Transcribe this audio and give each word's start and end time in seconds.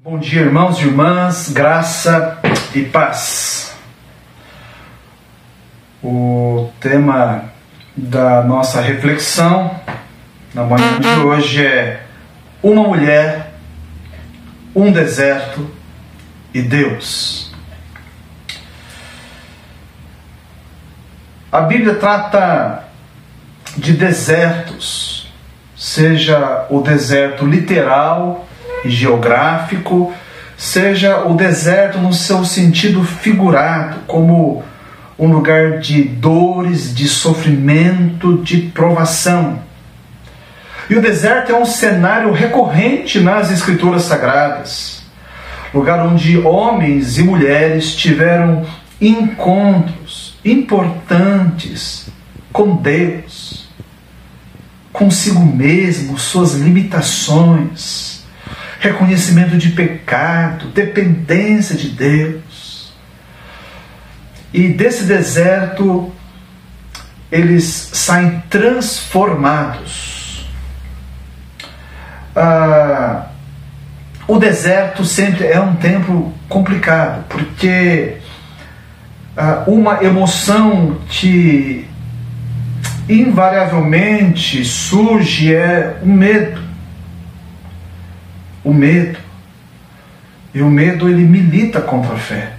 Bom 0.00 0.16
dia, 0.16 0.42
irmãos 0.42 0.78
e 0.78 0.82
irmãs, 0.84 1.48
graça 1.48 2.38
e 2.72 2.82
paz. 2.82 3.76
O 6.00 6.70
tema 6.78 7.46
da 7.96 8.44
nossa 8.44 8.80
reflexão 8.80 9.74
na 10.54 10.62
manhã 10.62 11.00
de 11.00 11.08
hoje 11.08 11.66
é 11.66 12.06
Uma 12.62 12.84
mulher, 12.84 13.54
um 14.72 14.92
deserto 14.92 15.68
e 16.54 16.62
Deus. 16.62 17.52
A 21.50 21.62
Bíblia 21.62 21.96
trata 21.96 22.84
de 23.76 23.94
desertos, 23.94 25.34
seja 25.76 26.68
o 26.70 26.82
deserto 26.82 27.44
literal 27.44 28.47
geográfico, 28.84 30.12
seja 30.56 31.24
o 31.24 31.34
deserto 31.34 31.98
no 31.98 32.12
seu 32.12 32.44
sentido 32.44 33.04
figurado, 33.04 34.00
como 34.06 34.64
um 35.18 35.30
lugar 35.30 35.78
de 35.78 36.02
dores, 36.02 36.94
de 36.94 37.08
sofrimento, 37.08 38.38
de 38.38 38.58
provação. 38.58 39.60
E 40.90 40.94
o 40.94 41.02
deserto 41.02 41.52
é 41.52 41.56
um 41.56 41.64
cenário 41.64 42.32
recorrente 42.32 43.20
nas 43.20 43.50
Escrituras 43.50 44.02
Sagradas, 44.02 45.02
lugar 45.74 46.04
onde 46.06 46.38
homens 46.38 47.18
e 47.18 47.22
mulheres 47.22 47.94
tiveram 47.94 48.64
encontros 49.00 50.38
importantes 50.44 52.08
com 52.52 52.76
Deus, 52.76 53.68
consigo 54.92 55.40
mesmo, 55.40 56.18
suas 56.18 56.54
limitações 56.54 58.17
reconhecimento 58.78 59.56
de 59.56 59.70
pecado, 59.70 60.68
dependência 60.68 61.76
de 61.76 61.88
Deus. 61.88 62.92
E 64.52 64.68
desse 64.68 65.04
deserto 65.04 66.12
eles 67.30 67.90
saem 67.92 68.42
transformados. 68.48 70.48
Ah, 72.34 73.26
o 74.26 74.38
deserto 74.38 75.04
sempre 75.04 75.46
é 75.46 75.60
um 75.60 75.76
tempo 75.76 76.32
complicado, 76.48 77.24
porque 77.28 78.16
ah, 79.36 79.64
uma 79.66 80.02
emoção 80.02 80.98
que 81.08 81.86
invariavelmente 83.08 84.64
surge 84.64 85.54
é 85.54 85.98
o 86.02 86.06
medo 86.06 86.67
o 88.68 88.74
medo. 88.74 89.18
E 90.52 90.60
o 90.60 90.68
medo 90.68 91.08
ele 91.08 91.24
milita 91.24 91.80
contra 91.80 92.14
a 92.14 92.18
fé. 92.18 92.52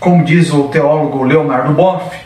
Como 0.00 0.24
diz 0.24 0.52
o 0.52 0.64
teólogo 0.64 1.22
Leonardo 1.22 1.72
Boff, 1.72 2.18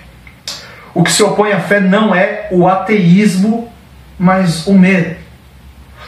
o 0.94 1.02
que 1.02 1.12
se 1.12 1.22
opõe 1.22 1.52
à 1.52 1.60
fé 1.60 1.78
não 1.78 2.14
é 2.14 2.48
o 2.50 2.66
ateísmo, 2.66 3.70
mas 4.18 4.66
o 4.66 4.72
medo. 4.72 5.16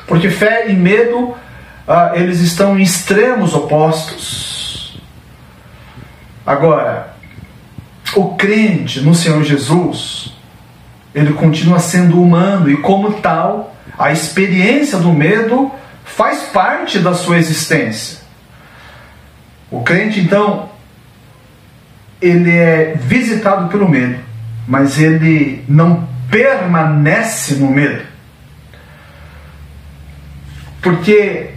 Porque 0.07 0.31
fé 0.31 0.71
e 0.71 0.73
medo, 0.73 1.35
ah, 1.87 2.13
eles 2.15 2.41
estão 2.41 2.79
em 2.79 2.83
extremos 2.83 3.55
opostos. 3.55 4.99
Agora, 6.47 7.15
o 8.17 8.35
crente 8.35 9.03
no 9.03 9.15
Senhor 9.15 9.45
Jesus, 9.45 10.35
ele 11.15 11.35
continua 11.35 11.79
sendo 11.79 12.21
humano 12.21 12.71
e, 12.71 12.79
como 12.79 13.13
tal, 13.21 13.77
a 13.99 14.11
experiência 14.11 14.99
do 14.99 15.13
medo 15.13 15.71
faz 16.17 16.43
parte 16.45 16.99
da 16.99 17.15
sua 17.15 17.39
existência. 17.39 18.19
O 19.71 19.83
crente, 19.83 20.21
então, 20.21 20.69
ele 22.21 22.51
é 22.51 22.95
visitado 22.97 23.69
pelo 23.69 23.89
medo, 23.89 24.21
mas 24.67 24.99
ele 24.99 25.65
não 25.69 26.09
permanece 26.31 27.55
no 27.55 27.71
medo. 27.71 28.05
Porque 30.83 31.51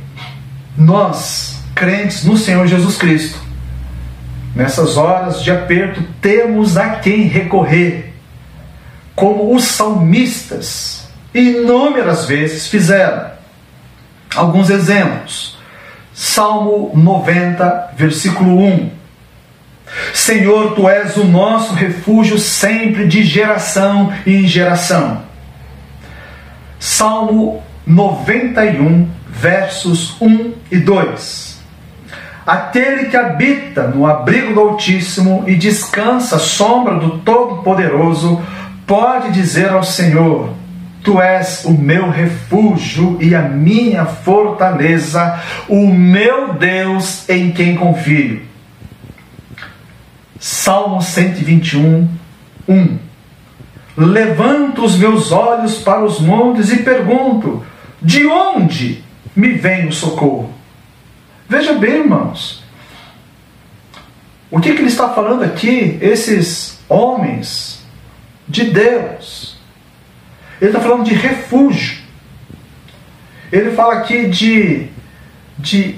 nós, 0.77 1.61
crentes 1.73 2.23
no 2.23 2.38
Senhor 2.38 2.67
Jesus 2.67 2.97
Cristo, 2.97 3.39
nessas 4.56 4.97
horas 4.97 5.44
de 5.44 5.51
aperto, 5.51 6.03
temos 6.22 6.77
a 6.77 6.95
quem 6.97 7.23
recorrer, 7.23 8.13
como 9.16 9.56
os 9.56 9.66
salmistas 9.66 11.07
inúmeras 11.33 12.25
vezes 12.25 12.67
fizeram. 12.67 13.32
Alguns 14.35 14.69
exemplos. 14.69 15.57
Salmo 16.13 16.91
90, 16.94 17.94
versículo 17.95 18.59
1. 18.59 18.89
Senhor, 20.13 20.73
tu 20.75 20.88
és 20.88 21.17
o 21.17 21.23
nosso 21.23 21.73
refúgio 21.73 22.38
sempre 22.38 23.07
de 23.07 23.23
geração 23.23 24.13
em 24.25 24.47
geração. 24.47 25.21
Salmo 26.79 27.63
91, 27.85 29.09
versos 29.27 30.19
1 30.21 30.53
e 30.71 30.77
2. 30.77 31.61
Aquele 32.45 33.05
que 33.05 33.15
habita 33.15 33.88
no 33.88 34.05
abrigo 34.05 34.53
do 34.53 34.59
Altíssimo 34.59 35.45
e 35.47 35.55
descansa 35.55 36.35
à 36.35 36.39
sombra 36.39 36.95
do 36.95 37.19
Todo-Poderoso, 37.19 38.41
pode 38.85 39.31
dizer 39.31 39.69
ao 39.69 39.83
Senhor: 39.83 40.50
Tu 41.03 41.19
és 41.21 41.65
o 41.65 41.71
meu 41.71 42.09
refúgio 42.09 43.17
e 43.21 43.35
a 43.35 43.41
minha 43.41 44.05
fortaleza, 44.05 45.41
o 45.67 45.87
meu 45.87 46.53
Deus 46.53 47.27
em 47.29 47.51
quem 47.51 47.75
confio. 47.75 48.41
Salmo 50.39 51.01
121, 51.01 52.07
1. 52.67 52.97
Levanto 53.97 54.83
os 54.83 54.97
meus 54.97 55.31
olhos 55.31 55.77
para 55.79 56.03
os 56.03 56.19
montes 56.19 56.71
e 56.71 56.77
pergunto: 56.77 57.65
de 58.01 58.25
onde 58.25 59.03
me 59.35 59.53
vem 59.53 59.87
o 59.87 59.93
socorro? 59.93 60.53
Veja 61.47 61.73
bem, 61.73 61.99
irmãos, 61.99 62.63
o 64.49 64.59
que, 64.59 64.73
que 64.73 64.79
ele 64.79 64.87
está 64.87 65.09
falando 65.09 65.43
aqui, 65.43 65.97
esses 66.01 66.79
homens 66.87 67.83
de 68.47 68.65
Deus? 68.65 69.52
Ele 70.61 70.69
está 70.69 70.79
falando 70.79 71.03
de 71.03 71.13
refúgio. 71.13 72.03
Ele 73.51 73.71
fala 73.71 73.95
aqui 73.95 74.27
de, 74.27 74.87
de 75.57 75.95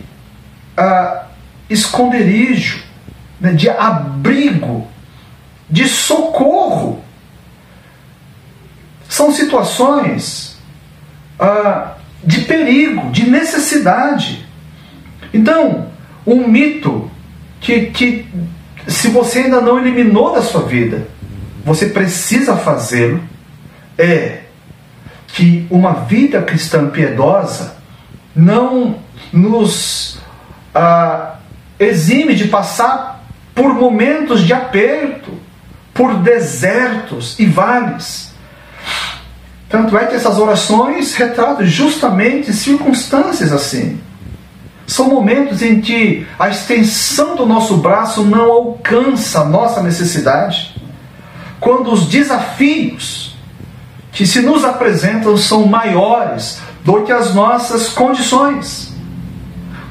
uh, 0.78 1.26
esconderijo, 1.70 2.84
né, 3.40 3.54
de 3.54 3.70
abrigo, 3.70 4.88
de 5.70 5.88
socorro. 5.88 7.04
São 9.08 9.32
situações 9.32 10.58
uh, 11.40 11.92
de 12.24 12.42
perigo, 12.42 13.12
de 13.12 13.30
necessidade. 13.30 14.46
Então, 15.34 15.90
um 16.26 16.48
mito 16.48 17.10
que, 17.60 17.88
que, 17.88 18.26
se 18.88 19.08
você 19.10 19.40
ainda 19.40 19.62
não 19.62 19.80
eliminou 19.80 20.34
da 20.34 20.42
sua 20.42 20.64
vida, 20.64 21.08
você 21.64 21.88
precisa 21.88 22.58
fazê-lo, 22.58 23.24
é 23.98 24.45
que 25.36 25.68
uma 25.70 25.92
vida 25.92 26.42
cristã 26.42 26.88
piedosa 26.88 27.76
não 28.34 29.00
nos 29.34 30.18
ah, 30.74 31.36
exime 31.78 32.34
de 32.36 32.48
passar 32.48 33.22
por 33.54 33.74
momentos 33.74 34.44
de 34.44 34.54
aperto, 34.54 35.38
por 35.94 36.16
desertos 36.20 37.38
e 37.38 37.46
vales. 37.46 38.34
Tanto 39.68 39.98
é 39.98 40.06
que 40.06 40.16
essas 40.16 40.40
orações 40.40 41.14
retratam 41.16 41.66
justamente 41.66 42.54
circunstâncias 42.54 43.52
assim. 43.52 44.00
São 44.88 45.10
momentos 45.10 45.62
em 45.62 45.82
que 45.82 46.26
a 46.40 46.48
extensão 46.48 47.36
do 47.36 47.46
nosso 47.46 47.76
braço 47.78 48.24
não 48.24 48.50
alcança 48.50 49.42
a 49.42 49.46
nossa 49.46 49.84
necessidade. 49.84 50.82
Quando 51.60 51.92
os 51.92 52.08
desafios 52.08 53.35
que 54.16 54.26
se 54.26 54.40
nos 54.40 54.64
apresentam 54.64 55.38
são 55.38 55.68
maiores 55.68 56.62
do 56.86 57.04
que 57.04 57.12
as 57.12 57.36
nossas 57.36 57.90
condições. 57.90 58.96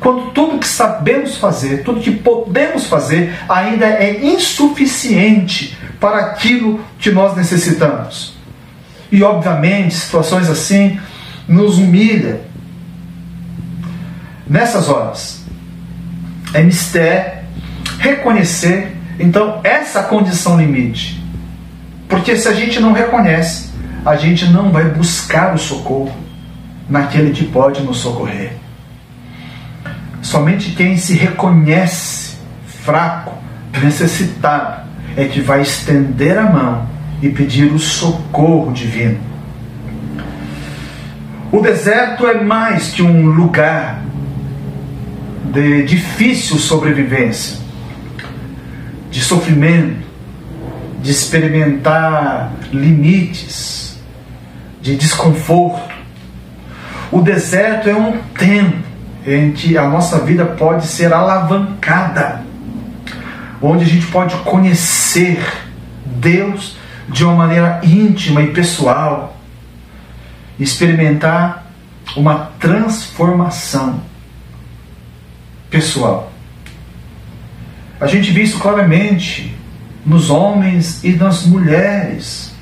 Quando 0.00 0.30
tudo 0.30 0.58
que 0.58 0.66
sabemos 0.66 1.36
fazer, 1.36 1.84
tudo 1.84 2.00
que 2.00 2.10
podemos 2.10 2.86
fazer, 2.86 3.34
ainda 3.46 3.84
é 3.84 4.24
insuficiente 4.24 5.76
para 6.00 6.20
aquilo 6.20 6.80
que 6.98 7.10
nós 7.10 7.36
necessitamos. 7.36 8.34
E 9.12 9.22
obviamente, 9.22 9.94
situações 9.94 10.48
assim 10.48 10.98
nos 11.46 11.76
humilha. 11.76 12.40
Nessas 14.46 14.88
horas, 14.88 15.44
é 16.54 16.62
mistério 16.62 17.44
reconhecer 17.98 18.96
então 19.18 19.60
essa 19.62 20.02
condição 20.04 20.58
limite. 20.58 21.22
Porque 22.08 22.36
se 22.38 22.48
a 22.48 22.54
gente 22.54 22.80
não 22.80 22.92
reconhece, 22.92 23.73
a 24.04 24.16
gente 24.16 24.46
não 24.46 24.70
vai 24.70 24.84
buscar 24.84 25.54
o 25.54 25.58
socorro 25.58 26.14
naquele 26.88 27.30
que 27.30 27.44
pode 27.44 27.82
nos 27.82 27.98
socorrer. 27.98 28.52
Somente 30.20 30.72
quem 30.72 30.96
se 30.96 31.14
reconhece 31.14 32.36
fraco, 32.66 33.32
necessitado, 33.82 34.84
é 35.16 35.24
que 35.24 35.40
vai 35.40 35.62
estender 35.62 36.36
a 36.38 36.50
mão 36.50 36.86
e 37.22 37.28
pedir 37.30 37.72
o 37.72 37.78
socorro 37.78 38.72
divino. 38.72 39.18
O 41.50 41.60
deserto 41.60 42.26
é 42.26 42.42
mais 42.42 42.90
que 42.90 43.02
um 43.02 43.26
lugar 43.26 44.02
de 45.52 45.84
difícil 45.84 46.58
sobrevivência, 46.58 47.58
de 49.10 49.20
sofrimento, 49.20 50.04
de 51.00 51.10
experimentar 51.10 52.52
limites, 52.72 53.93
de 54.84 54.96
desconforto. 54.96 55.94
O 57.10 57.22
deserto 57.22 57.88
é 57.88 57.96
um 57.96 58.18
tempo 58.38 58.84
em 59.26 59.50
que 59.52 59.78
a 59.78 59.88
nossa 59.88 60.18
vida 60.18 60.44
pode 60.44 60.86
ser 60.86 61.10
alavancada, 61.10 62.42
onde 63.62 63.84
a 63.84 63.88
gente 63.88 64.06
pode 64.08 64.36
conhecer 64.42 65.42
Deus 66.04 66.76
de 67.08 67.24
uma 67.24 67.34
maneira 67.34 67.80
íntima 67.82 68.42
e 68.42 68.52
pessoal, 68.52 69.38
experimentar 70.60 71.64
uma 72.14 72.50
transformação 72.60 74.02
pessoal. 75.70 76.30
A 77.98 78.06
gente 78.06 78.30
vê 78.32 78.42
isso 78.42 78.58
claramente 78.58 79.56
nos 80.04 80.28
homens 80.28 81.02
e 81.02 81.12
nas 81.12 81.46
mulheres 81.46 82.53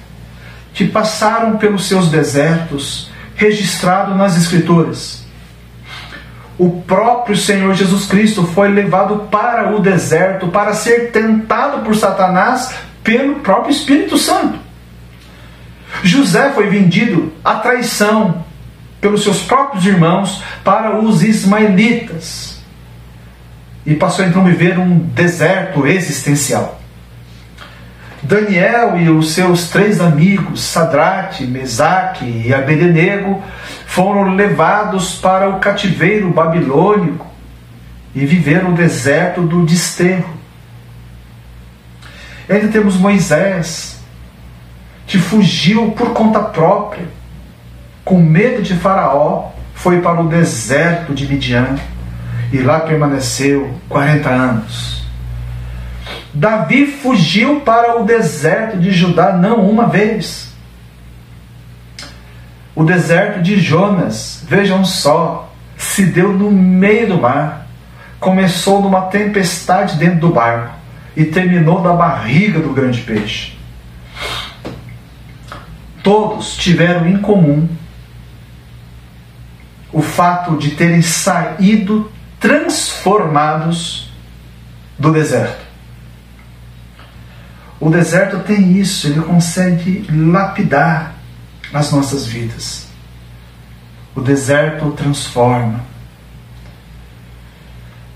que 0.75 0.87
passaram 0.87 1.57
pelos 1.57 1.87
seus 1.87 2.09
desertos, 2.09 3.11
registrado 3.35 4.15
nas 4.15 4.37
Escrituras. 4.37 5.23
O 6.59 6.83
próprio 6.83 7.37
Senhor 7.37 7.75
Jesus 7.75 8.07
Cristo 8.07 8.47
foi 8.47 8.69
levado 8.69 9.29
para 9.31 9.75
o 9.75 9.81
deserto 9.81 10.49
para 10.49 10.75
ser 10.75 11.11
tentado 11.11 11.83
por 11.83 11.95
Satanás 11.97 12.75
pelo 13.03 13.37
próprio 13.41 13.73
Espírito 13.73 14.17
Santo. 14.17 14.59
José 16.03 16.51
foi 16.53 16.69
vendido 16.69 17.33
à 17.45 17.57
traição 17.57 18.45
pelos 19.01 19.25
seus 19.25 19.43
próprios 19.43 19.85
irmãos 19.85 20.43
para 20.63 20.99
os 21.01 21.23
ismaelitas 21.23 22.63
e 23.85 23.95
passou 23.95 24.25
então 24.25 24.43
a 24.43 24.49
viver 24.49 24.79
um 24.79 24.99
deserto 24.99 25.87
existencial. 25.87 26.82
Daniel 28.23 28.97
e 28.99 29.11
os 29.11 29.33
seus 29.33 29.69
três 29.69 30.01
amigos, 30.01 30.63
Sadraque, 30.63 31.45
Mesaque 31.45 32.25
e 32.25 32.55
Abednego, 32.55 33.43
foram 33.87 34.35
levados 34.35 35.17
para 35.17 35.49
o 35.49 35.59
cativeiro 35.59 36.31
babilônico 36.31 37.27
e 38.15 38.25
viveram 38.25 38.71
o 38.71 38.77
deserto 38.77 39.43
do 39.43 39.67
desterro. 39.67 40.33
E 42.49 42.53
ainda 42.53 42.69
temos 42.69 42.97
Moisés, 42.97 44.01
que 45.07 45.19
fugiu 45.19 45.91
por 45.91 46.13
conta 46.13 46.41
própria, 46.41 47.07
com 48.05 48.19
medo 48.19 48.63
de 48.63 48.75
Faraó, 48.75 49.51
foi 49.75 50.01
para 50.01 50.21
o 50.21 50.29
deserto 50.29 51.13
de 51.13 51.27
Midian 51.27 51.77
e 52.53 52.59
lá 52.59 52.81
permaneceu 52.81 53.75
40 53.89 54.29
anos. 54.29 55.02
Davi 56.35 56.87
fugiu 56.87 57.61
para 57.61 58.01
o 58.01 58.05
deserto 58.05 58.79
de 58.79 58.91
Judá 58.91 59.35
não 59.35 59.69
uma 59.69 59.87
vez. 59.87 60.51
O 62.75 62.85
deserto 62.85 63.43
de 63.43 63.61
Jonas, 63.61 64.43
vejam 64.49 64.85
só, 64.85 65.53
se 65.77 66.07
deu 66.07 66.33
no 66.33 66.51
meio 66.51 67.09
do 67.09 67.19
mar. 67.19 67.67
Começou 68.19 68.81
numa 68.81 69.03
tempestade 69.03 69.97
dentro 69.97 70.21
do 70.21 70.29
barco 70.31 70.75
e 71.15 71.25
terminou 71.25 71.83
na 71.83 71.93
barriga 71.93 72.61
do 72.61 72.73
grande 72.73 73.01
peixe. 73.01 73.59
Todos 76.03 76.57
tiveram 76.57 77.07
em 77.07 77.19
comum 77.19 77.69
o 79.93 80.01
fato 80.01 80.57
de 80.57 80.71
terem 80.71 81.03
saído 81.03 82.11
transformados 82.41 84.11
do 84.99 85.13
deserto. 85.13 85.62
O 87.83 87.91
deserto 87.91 88.39
tem 88.45 88.79
isso, 88.79 89.09
ele 89.09 89.21
consegue 89.23 90.07
lapidar 90.09 91.17
as 91.75 91.91
nossas 91.91 92.25
vidas. 92.25 92.87
O 94.15 94.21
deserto 94.21 94.93
transforma. 94.93 95.81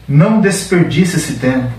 Não 0.06 0.40
desperdice 0.40 1.16
esse 1.16 1.32
tempo 1.32 1.72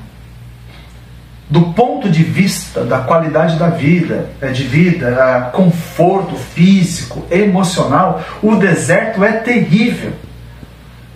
do 1.49 1.71
ponto 1.71 2.09
de 2.09 2.23
vista 2.23 2.83
da 2.83 2.99
qualidade 2.99 3.57
da 3.57 3.69
vida, 3.69 4.31
é, 4.41 4.47
de 4.47 4.63
vida, 4.63 5.49
conforto 5.53 6.35
físico, 6.35 7.25
emocional, 7.31 8.21
o 8.43 8.57
deserto 8.57 9.23
é 9.23 9.31
terrível. 9.31 10.11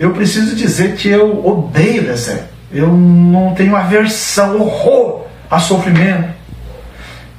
Eu 0.00 0.12
preciso 0.14 0.56
dizer 0.56 0.96
que 0.96 1.06
eu 1.06 1.46
odeio 1.46 2.04
deserto. 2.04 2.48
Eu 2.72 2.88
não 2.88 3.52
tenho 3.54 3.76
aversão, 3.76 4.58
horror 4.58 5.26
a 5.50 5.60
sofrimento. 5.60 6.40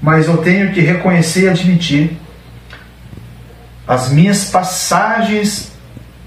Mas 0.03 0.27
eu 0.27 0.37
tenho 0.37 0.71
que 0.71 0.81
reconhecer 0.81 1.45
e 1.45 1.49
admitir 1.49 2.17
as 3.87 4.11
minhas 4.11 4.51
passagens 4.51 5.71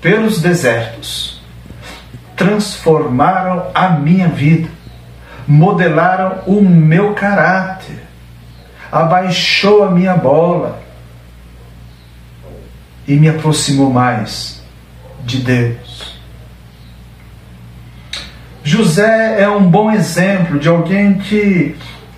pelos 0.00 0.40
desertos 0.40 1.40
transformaram 2.34 3.70
a 3.72 3.90
minha 3.90 4.28
vida 4.28 4.68
modelaram 5.46 6.40
o 6.46 6.60
meu 6.60 7.14
caráter, 7.14 8.02
abaixou 8.90 9.84
a 9.84 9.90
minha 9.90 10.16
bola 10.16 10.82
e 13.06 13.14
me 13.14 13.28
aproximou 13.28 13.90
mais 13.90 14.62
de 15.24 15.38
Deus. 15.38 16.16
José 18.64 19.40
é 19.40 19.48
um 19.48 19.70
bom 19.70 19.92
exemplo 19.92 20.58
de 20.58 20.68
alguém 20.68 21.18
que 21.18 21.76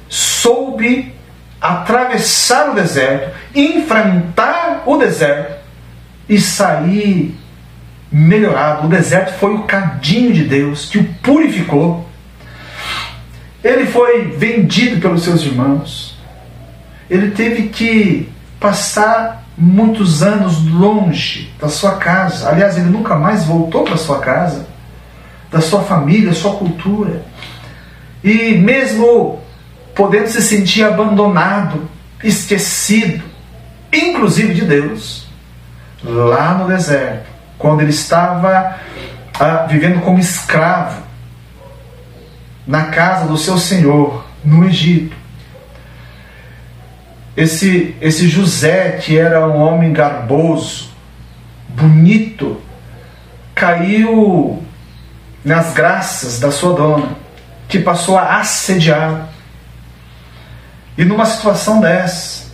soube 0.08 1.14
atravessar 1.60 2.70
o 2.70 2.74
deserto, 2.74 3.36
enfrentar 3.54 4.82
o 4.86 4.96
deserto 4.96 5.56
e 6.28 6.40
sair 6.40 7.36
melhorado. 8.10 8.86
O 8.86 8.90
deserto 8.90 9.38
foi 9.38 9.54
o 9.54 9.64
cadinho 9.64 10.32
de 10.32 10.44
Deus 10.44 10.86
que 10.86 10.98
o 10.98 11.04
purificou 11.22 12.08
ele 13.62 13.86
foi 13.86 14.36
vendido 14.36 15.00
pelos 15.00 15.24
seus 15.24 15.42
irmãos. 15.42 16.16
Ele 17.10 17.32
teve 17.32 17.68
que 17.68 18.28
passar 18.60 19.44
muitos 19.56 20.22
anos 20.22 20.64
longe 20.64 21.52
da 21.60 21.68
sua 21.68 21.96
casa. 21.96 22.48
Aliás, 22.48 22.76
ele 22.76 22.88
nunca 22.88 23.16
mais 23.16 23.44
voltou 23.44 23.82
para 23.82 23.96
sua 23.96 24.20
casa, 24.20 24.68
da 25.50 25.60
sua 25.60 25.82
família, 25.82 26.32
sua 26.32 26.54
cultura. 26.54 27.24
E 28.22 28.52
mesmo 28.54 29.40
podendo 29.98 30.28
se 30.28 30.40
sentir 30.40 30.84
abandonado, 30.84 31.90
esquecido, 32.22 33.24
inclusive 33.92 34.54
de 34.54 34.64
Deus, 34.64 35.26
lá 36.04 36.54
no 36.54 36.68
deserto, 36.68 37.28
quando 37.58 37.80
ele 37.80 37.90
estava 37.90 38.78
ah, 39.40 39.66
vivendo 39.68 40.00
como 40.02 40.20
escravo, 40.20 41.02
na 42.64 42.84
casa 42.84 43.26
do 43.26 43.36
seu 43.36 43.58
senhor, 43.58 44.24
no 44.44 44.64
Egito. 44.66 45.16
Esse, 47.36 47.96
esse 48.00 48.28
José, 48.28 49.00
que 49.02 49.18
era 49.18 49.48
um 49.48 49.60
homem 49.60 49.92
garboso, 49.92 50.92
bonito, 51.70 52.62
caiu 53.52 54.62
nas 55.44 55.72
graças 55.72 56.38
da 56.38 56.52
sua 56.52 56.74
dona, 56.74 57.16
que 57.68 57.80
passou 57.80 58.16
a 58.16 58.38
assediar. 58.38 59.37
E 60.98 61.04
numa 61.04 61.24
situação 61.24 61.80
dessa, 61.80 62.48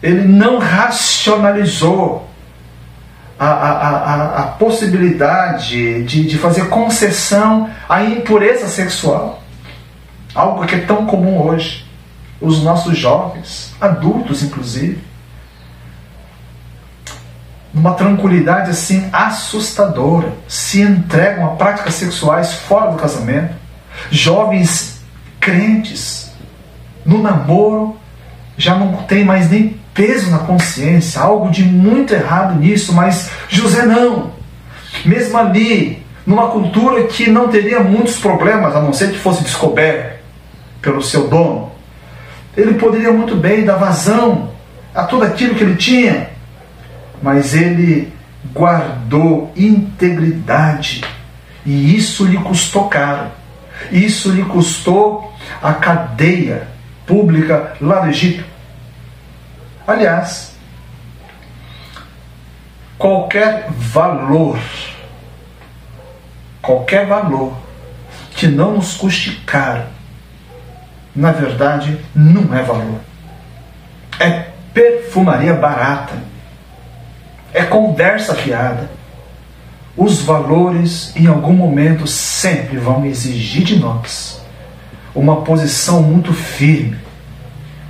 ele 0.00 0.22
não 0.22 0.58
racionalizou 0.58 2.30
a, 3.36 3.46
a, 3.46 3.88
a, 3.88 4.38
a 4.38 4.42
possibilidade 4.52 6.04
de, 6.04 6.24
de 6.24 6.38
fazer 6.38 6.68
concessão 6.68 7.68
à 7.88 8.04
impureza 8.04 8.68
sexual. 8.68 9.42
Algo 10.32 10.64
que 10.64 10.76
é 10.76 10.78
tão 10.78 11.06
comum 11.06 11.42
hoje. 11.42 11.84
Os 12.40 12.62
nossos 12.62 12.96
jovens, 12.96 13.74
adultos 13.80 14.44
inclusive, 14.44 15.02
numa 17.74 17.94
tranquilidade 17.94 18.70
assim 18.70 19.08
assustadora, 19.12 20.32
se 20.46 20.80
entregam 20.82 21.46
a 21.46 21.56
práticas 21.56 21.94
sexuais 21.94 22.52
fora 22.52 22.92
do 22.92 22.96
casamento. 22.96 23.54
Jovens 24.10 25.00
crentes, 25.40 26.31
no 27.04 27.22
namoro, 27.22 27.96
já 28.56 28.74
não 28.74 28.94
tem 29.04 29.24
mais 29.24 29.50
nem 29.50 29.76
peso 29.94 30.30
na 30.30 30.38
consciência, 30.38 31.20
algo 31.20 31.50
de 31.50 31.64
muito 31.64 32.14
errado 32.14 32.58
nisso, 32.58 32.92
mas 32.92 33.30
José 33.48 33.84
não. 33.84 34.30
Mesmo 35.04 35.36
ali, 35.38 36.02
numa 36.26 36.48
cultura 36.48 37.04
que 37.04 37.28
não 37.30 37.48
teria 37.48 37.80
muitos 37.80 38.18
problemas, 38.18 38.74
a 38.74 38.80
não 38.80 38.92
ser 38.92 39.10
que 39.10 39.18
fosse 39.18 39.42
descoberto 39.42 40.20
pelo 40.80 41.02
seu 41.02 41.28
dono. 41.28 41.70
Ele 42.56 42.74
poderia 42.74 43.12
muito 43.12 43.34
bem 43.34 43.64
dar 43.64 43.76
vazão 43.76 44.50
a 44.94 45.04
tudo 45.04 45.24
aquilo 45.24 45.54
que 45.54 45.64
ele 45.64 45.76
tinha, 45.76 46.30
mas 47.22 47.54
ele 47.54 48.12
guardou 48.52 49.50
integridade 49.56 51.02
e 51.64 51.96
isso 51.96 52.24
lhe 52.26 52.36
custou 52.38 52.88
caro. 52.88 53.28
Isso 53.90 54.30
lhe 54.30 54.44
custou 54.44 55.32
a 55.62 55.72
cadeia 55.72 56.68
pública 57.12 57.74
lá 57.78 58.00
do 58.00 58.08
Egito. 58.08 58.42
Aliás, 59.86 60.56
qualquer 62.96 63.66
valor, 63.70 64.58
qualquer 66.62 67.06
valor 67.06 67.52
que 68.34 68.46
não 68.46 68.72
nos 68.72 68.94
custe 68.94 69.42
caro, 69.44 69.82
na 71.14 71.32
verdade, 71.32 72.00
não 72.14 72.56
é 72.56 72.62
valor. 72.62 73.00
É 74.18 74.46
perfumaria 74.72 75.52
barata. 75.52 76.14
É 77.52 77.62
conversa 77.62 78.34
fiada. 78.34 78.90
Os 79.94 80.22
valores, 80.22 81.14
em 81.14 81.26
algum 81.26 81.52
momento, 81.52 82.06
sempre 82.06 82.78
vão 82.78 83.04
exigir 83.04 83.64
de 83.64 83.78
nós 83.78 84.41
uma 85.14 85.42
posição 85.42 86.02
muito 86.02 86.32
firme 86.32 86.98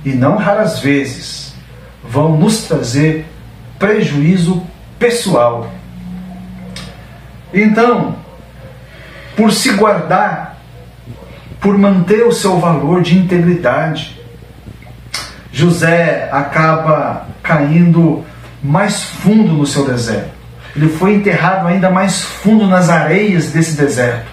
e, 0.03 0.11
não 0.11 0.35
raras 0.35 0.79
vezes, 0.79 1.53
vão 2.03 2.37
nos 2.37 2.63
trazer 2.63 3.25
prejuízo 3.79 4.63
pessoal. 4.99 5.71
Então, 7.53 8.15
por 9.35 9.51
se 9.51 9.73
guardar, 9.73 10.57
por 11.59 11.77
manter 11.77 12.25
o 12.25 12.31
seu 12.31 12.59
valor 12.59 13.01
de 13.01 13.17
integridade, 13.17 14.19
José 15.51 16.29
acaba 16.31 17.27
caindo 17.41 18.25
mais 18.61 19.03
fundo 19.03 19.53
no 19.53 19.65
seu 19.65 19.85
deserto. 19.85 20.31
Ele 20.75 20.89
foi 20.89 21.13
enterrado 21.15 21.67
ainda 21.67 21.89
mais 21.89 22.21
fundo 22.21 22.67
nas 22.67 22.89
areias 22.89 23.51
desse 23.51 23.77
deserto. 23.77 24.25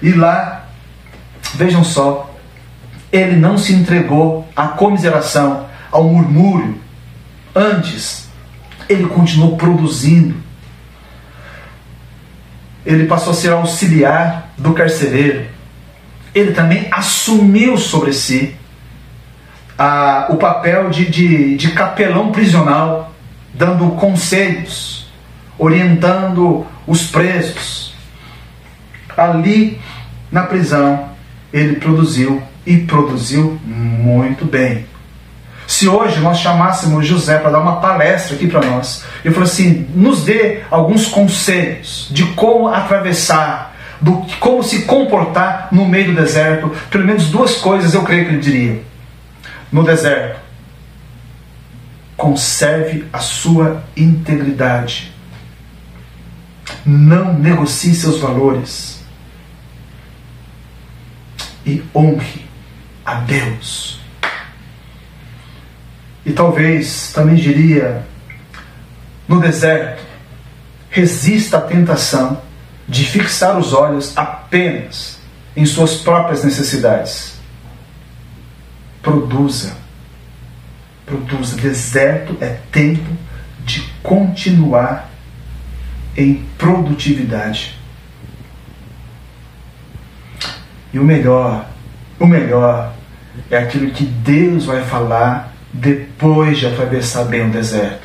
E 0.00 0.12
lá, 0.12 0.61
vejam 1.54 1.84
só, 1.84 2.30
ele 3.12 3.36
não 3.36 3.58
se 3.58 3.74
entregou 3.74 4.48
à 4.56 4.68
comiseração, 4.68 5.66
ao 5.90 6.04
murmúrio. 6.04 6.80
Antes, 7.54 8.28
ele 8.88 9.06
continuou 9.06 9.56
produzindo. 9.56 10.34
Ele 12.84 13.06
passou 13.06 13.32
a 13.32 13.36
ser 13.36 13.52
auxiliar 13.52 14.50
do 14.56 14.72
carcereiro. 14.72 15.46
Ele 16.34 16.52
também 16.52 16.88
assumiu 16.90 17.76
sobre 17.76 18.12
si 18.12 18.56
a, 19.78 20.28
o 20.30 20.36
papel 20.36 20.88
de, 20.88 21.08
de, 21.08 21.56
de 21.56 21.70
capelão 21.72 22.32
prisional, 22.32 23.12
dando 23.52 23.90
conselhos, 23.90 25.12
orientando 25.58 26.66
os 26.86 27.06
presos. 27.06 27.94
Ali 29.14 29.78
na 30.30 30.44
prisão, 30.44 31.11
ele 31.52 31.76
produziu 31.76 32.42
e 32.64 32.78
produziu 32.78 33.58
muito 33.64 34.44
bem. 34.44 34.86
Se 35.66 35.88
hoje 35.88 36.20
nós 36.20 36.38
chamássemos 36.38 37.06
José 37.06 37.38
para 37.38 37.50
dar 37.50 37.60
uma 37.60 37.80
palestra 37.80 38.36
aqui 38.36 38.46
para 38.46 38.64
nós, 38.64 39.04
e 39.24 39.30
falou 39.30 39.44
assim: 39.44 39.88
nos 39.94 40.24
dê 40.24 40.60
alguns 40.70 41.06
conselhos 41.06 42.08
de 42.10 42.24
como 42.34 42.68
atravessar, 42.68 43.74
do 44.00 44.24
como 44.38 44.62
se 44.62 44.82
comportar 44.82 45.68
no 45.72 45.86
meio 45.86 46.06
do 46.06 46.20
deserto, 46.20 46.70
pelo 46.90 47.06
menos 47.06 47.30
duas 47.30 47.56
coisas 47.56 47.94
eu 47.94 48.02
creio 48.02 48.26
que 48.26 48.32
ele 48.32 48.40
diria. 48.40 48.82
No 49.70 49.82
deserto, 49.82 50.40
conserve 52.16 53.06
a 53.12 53.18
sua 53.18 53.82
integridade. 53.96 55.12
Não 56.84 57.32
negocie 57.32 57.94
seus 57.94 58.18
valores. 58.18 59.01
E 61.64 61.82
honre 61.94 62.44
a 63.04 63.14
Deus 63.14 64.02
e 66.24 66.32
talvez 66.32 67.12
também 67.12 67.34
diria, 67.34 68.04
no 69.26 69.40
deserto, 69.40 70.02
resista 70.88 71.58
à 71.58 71.60
tentação 71.60 72.40
de 72.88 73.04
fixar 73.04 73.58
os 73.58 73.72
olhos 73.72 74.16
apenas 74.16 75.18
em 75.56 75.66
suas 75.66 75.96
próprias 75.96 76.44
necessidades. 76.44 77.34
Produza. 79.02 79.76
Produza. 81.04 81.56
Deserto 81.56 82.36
é 82.40 82.58
tempo 82.70 83.16
de 83.64 83.80
continuar 84.02 85.10
em 86.16 86.44
produtividade. 86.56 87.78
E 90.92 90.98
o 90.98 91.04
melhor, 91.04 91.66
o 92.20 92.26
melhor 92.26 92.92
é 93.50 93.56
aquilo 93.56 93.90
que 93.90 94.04
Deus 94.04 94.66
vai 94.66 94.82
falar 94.82 95.54
depois 95.72 96.58
de 96.58 96.66
atravessar 96.66 97.24
bem 97.24 97.46
o 97.46 97.50
deserto. 97.50 98.02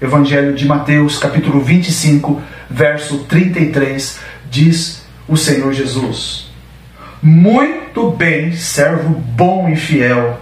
Evangelho 0.00 0.54
de 0.54 0.64
Mateus, 0.64 1.18
capítulo 1.18 1.60
25, 1.60 2.40
verso 2.70 3.24
33, 3.24 4.20
diz 4.48 5.04
o 5.26 5.36
Senhor 5.36 5.72
Jesus: 5.72 6.52
Muito 7.20 8.12
bem, 8.12 8.52
servo 8.52 9.10
bom 9.10 9.68
e 9.68 9.74
fiel. 9.74 10.38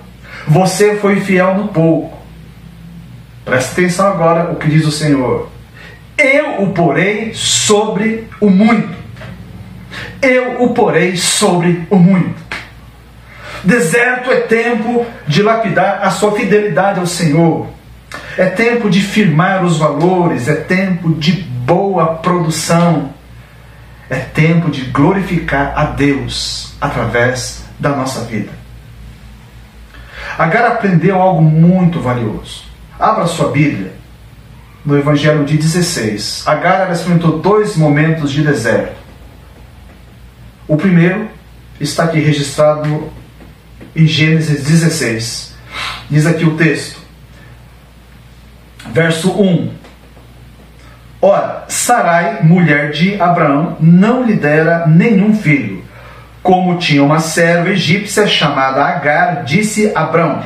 Você 0.46 0.96
foi 0.96 1.20
fiel 1.20 1.56
no 1.56 1.68
pouco. 1.68 2.18
Presta 3.46 3.72
atenção 3.72 4.08
agora 4.08 4.52
o 4.52 4.56
que 4.56 4.68
diz 4.68 4.86
o 4.86 4.92
Senhor. 4.92 5.48
Eu 6.18 6.62
o 6.62 6.72
porei 6.72 7.32
sobre 7.32 8.28
o 8.40 8.50
muito. 8.50 8.95
Eu 10.20 10.62
o 10.62 10.74
porei 10.74 11.16
sobre 11.16 11.86
o 11.90 11.96
muito. 11.96 12.46
Deserto 13.62 14.30
é 14.30 14.42
tempo 14.42 15.06
de 15.26 15.42
lapidar 15.42 16.00
a 16.02 16.10
sua 16.10 16.32
fidelidade 16.32 17.00
ao 17.00 17.06
Senhor. 17.06 17.68
É 18.36 18.46
tempo 18.46 18.88
de 18.88 19.00
firmar 19.00 19.64
os 19.64 19.78
valores, 19.78 20.48
é 20.48 20.54
tempo 20.54 21.14
de 21.14 21.32
boa 21.32 22.14
produção. 22.16 23.10
É 24.08 24.16
tempo 24.16 24.70
de 24.70 24.82
glorificar 24.82 25.72
a 25.76 25.86
Deus 25.86 26.74
através 26.80 27.64
da 27.78 27.90
nossa 27.90 28.20
vida. 28.20 28.52
Agar 30.38 30.66
aprendeu 30.66 31.20
algo 31.20 31.42
muito 31.42 32.00
valioso. 32.00 32.64
Abra 32.98 33.26
sua 33.26 33.50
Bíblia 33.50 33.92
no 34.84 34.96
Evangelho 34.96 35.44
de 35.44 35.56
16. 35.56 36.44
Agar 36.46 36.90
experimentou 36.92 37.40
dois 37.40 37.76
momentos 37.76 38.30
de 38.30 38.42
deserto. 38.42 38.95
O 40.68 40.76
primeiro 40.76 41.28
está 41.80 42.04
aqui 42.04 42.18
registrado 42.18 43.08
em 43.94 44.04
Gênesis 44.04 44.64
16. 44.64 45.54
Diz 46.10 46.26
aqui 46.26 46.44
o 46.44 46.56
texto, 46.56 47.00
verso 48.92 49.30
1. 49.30 49.70
Ora, 51.22 51.64
Sarai, 51.68 52.42
mulher 52.42 52.90
de 52.90 53.20
Abraão, 53.20 53.76
não 53.80 54.24
lhe 54.24 54.34
dera 54.34 54.86
nenhum 54.88 55.36
filho. 55.36 55.84
Como 56.42 56.78
tinha 56.78 57.02
uma 57.02 57.20
serva 57.20 57.70
egípcia 57.70 58.26
chamada 58.26 58.84
Agar, 58.84 59.44
disse 59.44 59.92
Abraão: 59.94 60.42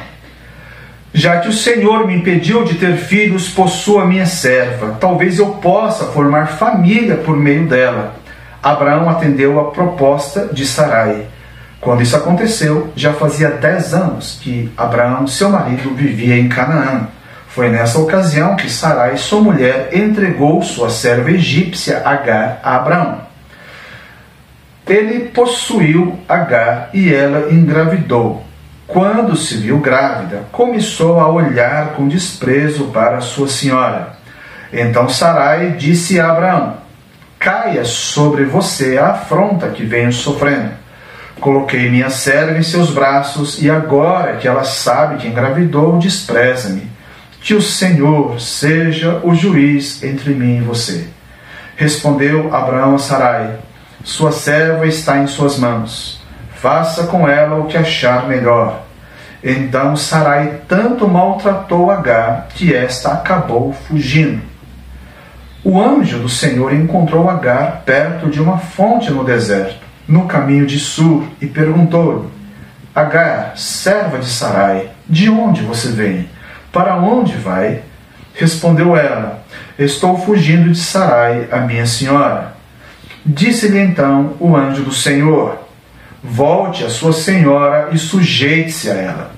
Já 1.15 1.41
que 1.41 1.49
o 1.49 1.53
Senhor 1.53 2.07
me 2.07 2.15
impediu 2.15 2.65
de 2.65 2.75
ter 2.75 2.97
filhos, 2.97 3.49
possua 3.49 4.05
minha 4.05 4.27
serva. 4.27 4.99
Talvez 5.01 5.39
eu 5.39 5.53
possa 5.57 6.07
formar 6.07 6.47
família 6.47 7.17
por 7.17 7.37
meio 7.37 7.67
dela. 7.67 8.20
Abraão 8.63 9.09
atendeu 9.09 9.59
a 9.59 9.71
proposta 9.71 10.51
de 10.53 10.67
Sarai. 10.67 11.27
Quando 11.81 12.03
isso 12.03 12.15
aconteceu, 12.15 12.93
já 12.95 13.15
fazia 13.15 13.49
dez 13.49 13.95
anos 13.95 14.39
que 14.41 14.71
Abraão, 14.77 15.27
seu 15.27 15.49
marido, 15.49 15.95
vivia 15.95 16.37
em 16.37 16.49
Canaã. 16.49 17.09
Foi 17.49 17.71
nessa 17.71 17.99
ocasião 17.99 18.55
que 18.55 18.71
Sarai, 18.71 19.17
sua 19.17 19.41
mulher, 19.41 19.89
entregou 19.93 20.63
sua 20.63 20.91
serva 20.91 21.31
egípcia 21.31 22.03
Agar 22.05 22.61
a 22.63 22.77
Abraão. 22.77 23.21
Ele 24.87 25.29
possuiu 25.31 26.19
Agar 26.29 26.91
e 26.93 27.13
ela 27.13 27.51
engravidou. 27.51 28.45
Quando 28.87 29.37
se 29.37 29.57
viu 29.57 29.79
grávida, 29.79 30.43
começou 30.53 31.19
a 31.19 31.29
olhar 31.29 31.93
com 31.93 32.09
desprezo 32.09 32.87
para 32.87 33.21
sua 33.21 33.49
senhora. 33.49 34.17
Então 34.73 35.09
Sarai 35.09 35.77
disse 35.79 36.21
a 36.21 36.31
Abraão: 36.31 36.80
Caia 37.41 37.85
sobre 37.85 38.45
você 38.45 38.99
a 38.99 39.09
afronta 39.09 39.71
que 39.71 39.83
venho 39.83 40.13
sofrendo 40.13 40.79
Coloquei 41.41 41.89
minha 41.89 42.11
serva 42.11 42.59
em 42.59 42.63
seus 42.63 42.91
braços, 42.91 43.63
e 43.63 43.71
agora 43.71 44.37
que 44.37 44.47
ela 44.47 44.63
sabe 44.63 45.17
que 45.17 45.27
engravidou, 45.27 45.99
despreza-me. 45.99 46.91
Que 47.41 47.55
o 47.55 47.63
Senhor 47.63 48.39
seja 48.39 49.21
o 49.25 49.35
juiz 49.35 50.03
entre 50.03 50.35
mim 50.35 50.59
e 50.59 50.61
você. 50.61 51.09
Respondeu 51.77 52.55
Abraão 52.55 52.97
a 52.97 52.99
Sarai: 52.99 53.59
Sua 54.05 54.33
serva 54.33 54.87
está 54.87 55.17
em 55.17 55.27
suas 55.27 55.59
mãos. 55.59 56.21
Faça 56.57 57.05
com 57.05 57.27
ela 57.27 57.57
o 57.57 57.67
que 57.67 57.79
achar 57.79 58.29
melhor. 58.29 58.83
Então 59.43 59.97
Sarai 59.97 60.61
tanto 60.69 61.09
maltratou 61.09 61.91
Agar 61.91 62.49
que 62.51 62.75
esta 62.75 63.15
acabou 63.15 63.73
fugindo. 63.73 64.50
O 65.63 65.81
anjo 65.81 66.19
do 66.19 66.29
Senhor 66.29 66.73
encontrou 66.73 67.29
Agar 67.29 67.83
perto 67.85 68.31
de 68.31 68.41
uma 68.41 68.59
fonte 68.59 69.11
no 69.11 69.25
deserto, 69.25 69.85
no 70.09 70.27
caminho 70.27 70.67
de 70.67 70.79
Sur, 70.79 71.27
e 71.41 71.47
perguntou-lhe: 71.47 72.29
Agar, 72.95 73.53
serva 73.57 74.19
de 74.19 74.27
Sarai, 74.27 74.91
de 75.09 75.29
onde 75.29 75.63
você 75.63 75.89
vem? 75.89 76.29
Para 76.73 76.97
onde 76.97 77.37
vai? 77.37 77.83
Respondeu 78.35 78.97
ela: 78.97 79.45
Estou 79.79 80.19
fugindo 80.19 80.71
de 80.71 80.79
Sarai, 80.79 81.47
a 81.53 81.59
minha 81.59 81.87
senhora. 81.87 82.55
Disse-lhe 83.25 83.79
então 83.79 84.35
o 84.41 84.57
anjo 84.57 84.83
do 84.83 84.93
Senhor: 84.93 85.59
Volte 86.23 86.85
a 86.85 86.89
sua 86.89 87.13
senhora 87.13 87.91
e 87.93 87.99
sujeite-se 87.99 88.91
a 88.91 88.95
ela. 88.95 89.31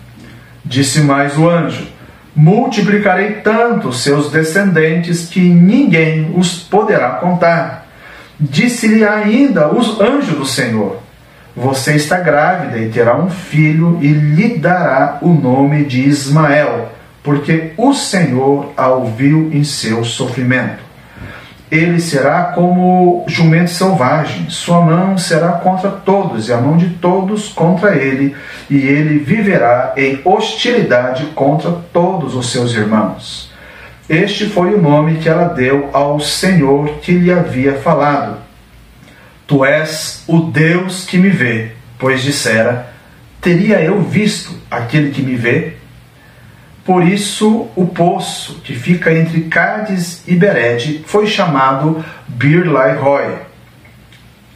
Disse 0.65 1.01
mais 1.01 1.37
o 1.37 1.49
anjo: 1.49 1.89
Multiplicarei 2.35 3.33
tanto 3.43 3.89
os 3.89 4.03
seus 4.03 4.31
descendentes 4.31 5.29
que 5.29 5.41
ninguém 5.41 6.33
os 6.35 6.59
poderá 6.59 7.11
contar. 7.11 7.87
Disse-lhe 8.41 9.05
ainda 9.05 9.73
o 9.73 9.81
anjo 10.03 10.37
do 10.37 10.47
Senhor: 10.47 10.99
Você 11.55 11.95
está 11.95 12.19
grávida 12.19 12.79
e 12.79 12.89
terá 12.89 13.17
um 13.17 13.29
filho, 13.29 13.99
e 14.01 14.09
lhe 14.09 14.57
dará 14.57 15.19
o 15.21 15.29
nome 15.29 15.85
de 15.85 16.01
Ismael 16.01 16.91
porque 17.23 17.73
o 17.77 17.95
Senhor 17.95 18.73
a 18.77 18.89
ouviu 18.89 19.51
em 19.53 19.63
seu 19.63 20.05
sofrimento. 20.05 20.83
Ele 21.73 21.99
será 21.99 22.53
como 22.55 23.25
jumento 23.27 23.71
selvagem, 23.71 24.51
sua 24.51 24.83
mão 24.83 25.17
será 25.17 25.53
contra 25.53 25.89
todos, 25.89 26.51
e 26.51 26.53
a 26.53 26.59
mão 26.59 26.77
de 26.77 26.91
todos 26.91 27.49
contra 27.49 27.97
ele, 27.97 28.37
e 28.69 28.77
ele 28.77 29.19
viverá 29.19 29.95
em 29.97 30.21
hostilidade 30.23 31.25
contra 31.35 31.71
todos 31.91 32.35
os 32.35 32.53
seus 32.53 32.75
irmãos. 32.75 33.51
Este 34.07 34.51
foi 34.51 34.75
o 34.75 34.83
nome 34.83 35.17
que 35.17 35.31
ela 35.31 35.47
deu 35.47 35.89
ao 35.95 36.21
Senhor 36.21 36.99
que 37.01 37.13
lhe 37.13 37.33
havia 37.33 37.73
falado. 37.77 38.37
Tu 39.47 39.65
és 39.65 40.25
o 40.27 40.41
Deus 40.41 41.07
que 41.07 41.17
me 41.17 41.31
vê, 41.31 41.71
pois 41.99 42.21
dissera: 42.21 42.93
Teria 43.41 43.81
eu 43.81 44.03
visto 44.03 44.55
aquele 44.71 45.11
que 45.11 45.23
me 45.23 45.37
vê? 45.37 45.77
Por 46.85 47.07
isso, 47.07 47.69
o 47.77 47.87
poço 47.87 48.61
que 48.65 48.75
fica 48.75 49.13
entre 49.13 49.43
Cádiz 49.43 50.27
e 50.27 50.35
Bered 50.35 51.05
foi 51.07 51.29
chamado 51.29 52.05
Bir 52.27 52.67
Roy. 52.67 53.37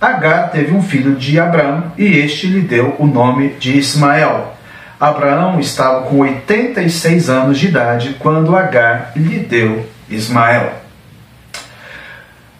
Agar 0.00 0.50
teve 0.50 0.74
um 0.74 0.82
filho 0.82 1.14
de 1.14 1.38
Abraão 1.38 1.92
e 1.96 2.04
este 2.18 2.48
lhe 2.48 2.60
deu 2.60 2.96
o 2.98 3.06
nome 3.06 3.50
de 3.60 3.78
Ismael. 3.78 4.54
Abraão 4.98 5.60
estava 5.60 6.02
com 6.02 6.18
86 6.18 7.30
anos 7.30 7.58
de 7.58 7.68
idade 7.68 8.16
quando 8.18 8.56
Agar 8.56 9.12
lhe 9.14 9.38
deu 9.38 9.88
Ismael. 10.10 10.72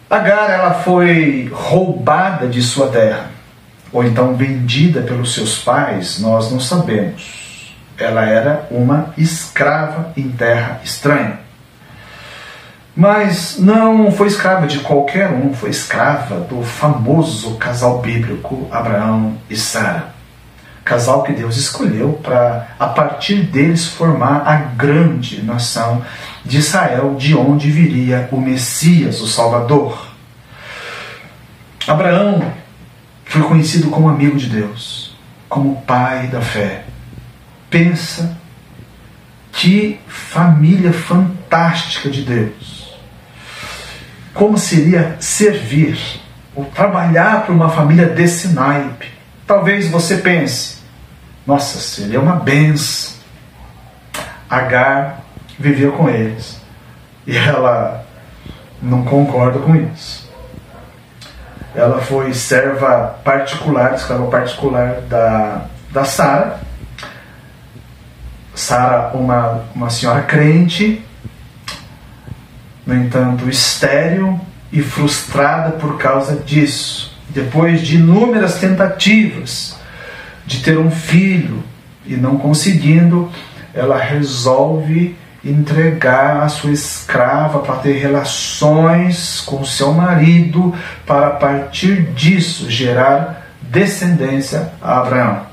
Agar 0.09 0.49
ela 0.49 0.75
foi 0.75 1.51
roubada 1.53 2.47
de 2.47 2.63
sua 2.63 2.89
terra, 2.89 3.31
ou 3.93 4.05
então 4.05 4.35
vendida 4.35 5.01
pelos 5.03 5.35
seus 5.35 5.59
pais, 5.59 6.21
nós 6.21 6.53
não 6.53 6.61
sabemos 6.61 7.46
ela 7.99 8.25
era 8.25 8.67
uma 8.71 9.13
escrava 9.17 10.13
em 10.17 10.29
terra 10.31 10.81
estranha. 10.85 11.41
Mas 12.97 13.59
não 13.59 14.11
foi 14.11 14.27
escrava 14.27 14.67
de 14.67 14.79
qualquer 14.79 15.31
um, 15.31 15.53
foi 15.53 15.69
escrava 15.69 16.41
do 16.41 16.63
famoso 16.63 17.57
casal 17.57 18.01
bíblico 18.01 18.67
Abraão 18.71 19.37
e 19.51 19.57
Sara. 19.57 20.15
Casal 20.83 21.23
que 21.23 21.33
Deus 21.33 21.57
escolheu 21.59 22.19
para, 22.23 22.69
a 22.79 22.87
partir 22.87 23.43
deles, 23.43 23.87
formar 23.87 24.45
a 24.47 24.57
grande 24.57 25.43
nação 25.43 26.03
de 26.43 26.59
Israel, 26.59 27.17
de 27.19 27.37
onde 27.37 27.71
viria 27.71 28.29
o 28.33 28.41
Messias, 28.41 29.21
o 29.21 29.27
Salvador. 29.27 30.07
Abraão 31.87 32.51
foi 33.27 33.43
conhecido 33.43 33.91
como 33.91 34.09
amigo 34.09 34.39
de 34.39 34.49
Deus, 34.49 35.15
como 35.49 35.83
pai 35.83 36.29
da 36.29 36.41
fé. 36.41 36.86
Pensa 37.77 38.35
que 39.53 40.01
família 40.09 40.95
fantástica 40.95 42.09
de 42.09 42.23
Deus. 42.23 42.99
Como 44.33 44.57
seria 44.57 45.15
servir 45.21 46.01
ou 46.55 46.65
trabalhar 46.65 47.43
para 47.43 47.53
uma 47.55 47.69
família 47.69 48.07
desse 48.07 48.49
naipe? 48.49 49.13
Talvez 49.47 49.91
você 49.91 50.17
pense, 50.17 50.79
nossa, 51.47 51.79
seria 51.79 52.19
uma 52.19 52.37
benção. 52.37 53.15
Agar 54.49 55.21
vivia 55.59 55.91
com 55.91 56.09
eles 56.09 56.59
e 57.27 57.37
ela 57.37 58.07
não 58.81 59.05
concorda 59.05 59.59
com 59.59 59.77
isso. 59.77 60.33
Ela 61.75 62.01
foi 62.01 62.33
serva 62.33 63.19
particular, 63.23 63.93
escrava 63.97 64.27
particular 64.29 65.03
da, 65.03 65.67
da 65.93 66.05
Sara, 66.07 66.65
Sara, 68.57 69.11
uma, 69.13 69.65
uma 69.75 69.91
senhora 69.91 70.23
crente, 70.23 71.05
no 72.87 72.95
entanto, 72.95 73.51
estéril 73.51 74.41
e 74.73 74.81
frustrada 74.81 75.73
por 75.73 75.99
causa 75.99 76.37
disso. 76.37 77.15
Depois 77.29 77.83
de 77.83 77.97
inúmeras 77.97 78.59
tentativas 78.59 79.77
de 80.47 80.61
ter 80.63 80.79
um 80.79 80.91
filho 80.91 81.63
e 82.07 82.17
não 82.17 82.39
conseguindo, 82.39 83.31
ela 83.75 83.99
resolve 83.99 85.15
entregar 85.45 86.43
a 86.43 86.49
sua 86.49 86.73
escrava 86.73 87.59
para 87.59 87.77
ter 87.77 87.99
relações 87.99 89.43
com 89.43 89.67
seu 89.67 89.93
marido, 89.93 90.75
para 91.05 91.27
a 91.27 91.31
partir 91.31 92.05
disso 92.15 92.71
gerar 92.71 93.49
descendência 93.61 94.73
a 94.81 95.01
Abraão. 95.01 95.47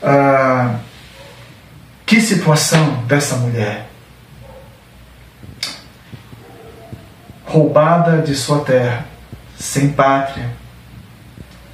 Ah, 0.00 0.76
que 2.14 2.20
situação 2.20 3.02
dessa 3.08 3.34
mulher? 3.34 3.90
Roubada 7.44 8.22
de 8.22 8.36
sua 8.36 8.60
terra, 8.60 9.04
sem 9.56 9.88
pátria, 9.88 10.50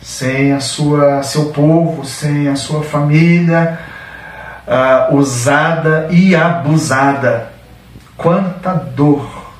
sem 0.01 0.53
a 0.53 0.61
sua, 0.61 1.23
seu 1.23 1.51
povo, 1.51 2.07
sem 2.07 2.49
a 2.49 2.57
sua 2.57 2.83
família, 2.83 3.79
uh, 4.67 5.15
usada 5.15 6.09
e 6.11 6.35
abusada. 6.35 7.53
Quanta 8.17 8.73
dor! 8.73 9.53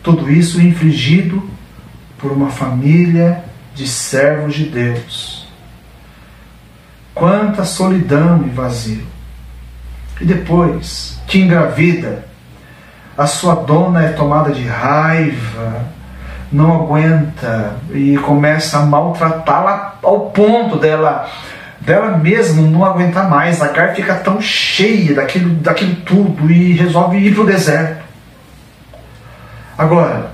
Tudo 0.00 0.30
isso 0.30 0.60
infligido 0.60 1.42
por 2.18 2.30
uma 2.30 2.50
família 2.50 3.44
de 3.74 3.88
servos 3.88 4.54
de 4.54 4.64
Deus. 4.64 5.48
Quanta 7.12 7.64
solidão 7.64 8.44
e 8.46 8.48
vazio. 8.48 9.11
E 10.22 10.24
depois 10.24 11.18
que 11.26 11.40
engravida, 11.40 12.24
a 13.18 13.26
sua 13.26 13.56
dona 13.56 14.04
é 14.04 14.08
tomada 14.10 14.52
de 14.52 14.62
raiva, 14.62 15.84
não 16.52 16.84
aguenta 16.84 17.74
e 17.92 18.16
começa 18.18 18.78
a 18.78 18.86
maltratá-la 18.86 19.98
ao 20.00 20.30
ponto 20.30 20.78
dela 20.78 21.28
dela 21.80 22.16
mesma 22.16 22.62
não 22.62 22.84
aguentar 22.84 23.28
mais. 23.28 23.60
A 23.60 23.70
carne 23.70 23.96
fica 23.96 24.14
tão 24.14 24.40
cheia 24.40 25.12
daquilo, 25.12 25.56
daquilo 25.56 25.96
tudo 25.96 26.48
e 26.48 26.74
resolve 26.74 27.18
ir 27.18 27.34
para 27.34 27.42
o 27.42 27.46
deserto. 27.46 28.04
Agora, 29.76 30.30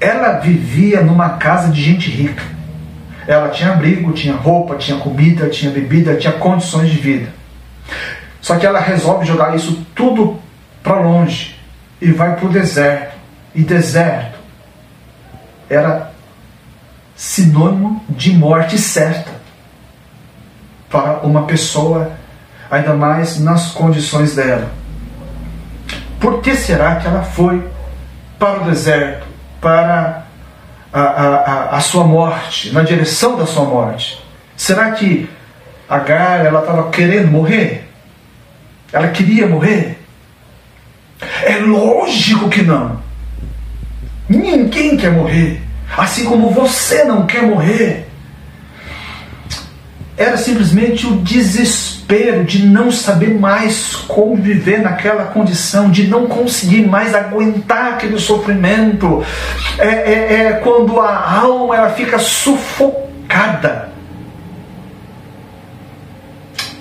ela 0.00 0.38
vivia 0.38 1.02
numa 1.02 1.28
casa 1.30 1.68
de 1.68 1.82
gente 1.82 2.08
rica. 2.08 2.59
Ela 3.30 3.48
tinha 3.50 3.70
abrigo, 3.70 4.12
tinha 4.12 4.34
roupa, 4.34 4.74
tinha 4.74 4.98
comida, 4.98 5.48
tinha 5.48 5.70
bebida, 5.70 6.16
tinha 6.16 6.32
condições 6.32 6.90
de 6.90 6.96
vida. 6.96 7.28
Só 8.40 8.56
que 8.56 8.66
ela 8.66 8.80
resolve 8.80 9.24
jogar 9.24 9.54
isso 9.54 9.86
tudo 9.94 10.36
para 10.82 10.98
longe 10.98 11.56
e 12.00 12.10
vai 12.10 12.34
para 12.34 12.46
o 12.46 12.48
deserto. 12.48 13.14
E 13.54 13.62
deserto 13.62 14.36
era 15.68 16.10
sinônimo 17.14 18.04
de 18.08 18.32
morte 18.32 18.76
certa 18.76 19.30
para 20.90 21.20
uma 21.20 21.44
pessoa, 21.44 22.10
ainda 22.68 22.94
mais 22.94 23.38
nas 23.38 23.70
condições 23.70 24.34
dela. 24.34 24.72
Por 26.18 26.40
que 26.40 26.56
será 26.56 26.96
que 26.96 27.06
ela 27.06 27.22
foi 27.22 27.64
para 28.40 28.62
o 28.62 28.64
deserto, 28.64 29.24
para 29.60 30.19
a, 30.92 31.00
a, 31.00 31.76
a 31.76 31.80
sua 31.80 32.04
morte, 32.04 32.72
na 32.72 32.82
direção 32.82 33.36
da 33.36 33.46
sua 33.46 33.64
morte? 33.64 34.22
Será 34.56 34.90
que 34.92 35.28
Agar 35.90 36.46
ela 36.46 36.60
estava 36.60 36.88
querendo 36.88 37.32
morrer? 37.32 37.84
Ela 38.92 39.08
queria 39.08 39.48
morrer? 39.48 39.98
É 41.42 41.58
lógico 41.58 42.48
que 42.48 42.62
não. 42.62 43.02
Ninguém 44.28 44.96
quer 44.96 45.10
morrer. 45.10 45.60
Assim 45.98 46.24
como 46.26 46.50
você 46.50 47.02
não 47.02 47.26
quer 47.26 47.42
morrer. 47.42 48.08
Era 50.20 50.36
simplesmente 50.36 51.06
o 51.06 51.16
desespero 51.22 52.44
de 52.44 52.66
não 52.66 52.92
saber 52.92 53.40
mais 53.40 53.96
como 53.96 54.36
viver 54.36 54.82
naquela 54.82 55.24
condição, 55.24 55.90
de 55.90 56.06
não 56.08 56.26
conseguir 56.26 56.86
mais 56.86 57.14
aguentar 57.14 57.94
aquele 57.94 58.18
sofrimento. 58.18 59.24
É, 59.78 59.88
é, 59.88 60.42
é 60.42 60.52
quando 60.62 61.00
a 61.00 61.40
alma 61.40 61.74
ela 61.74 61.88
fica 61.88 62.18
sufocada. 62.18 63.88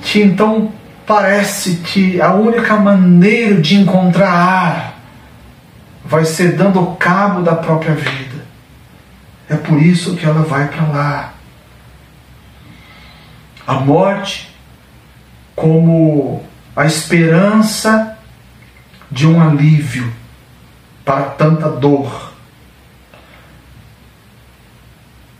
Que 0.01 0.21
então 0.21 0.73
parece 1.07 1.75
que 1.75 2.19
a 2.19 2.33
única 2.33 2.75
maneira 2.75 3.61
de 3.61 3.77
encontrar 3.77 4.33
ar 4.33 4.99
vai 6.03 6.25
ser 6.25 6.57
dando 6.57 6.85
cabo 6.99 7.41
da 7.41 7.55
própria 7.55 7.93
vida. 7.93 8.43
É 9.49 9.55
por 9.55 9.81
isso 9.81 10.17
que 10.17 10.25
ela 10.25 10.41
vai 10.41 10.67
para 10.67 10.85
lá. 10.87 11.38
A 13.69 13.75
morte 13.75 14.49
como 15.55 16.43
a 16.75 16.87
esperança 16.87 18.17
de 19.11 19.27
um 19.27 19.39
alívio 19.39 20.11
para 21.05 21.25
tanta 21.29 21.69
dor. 21.69 22.33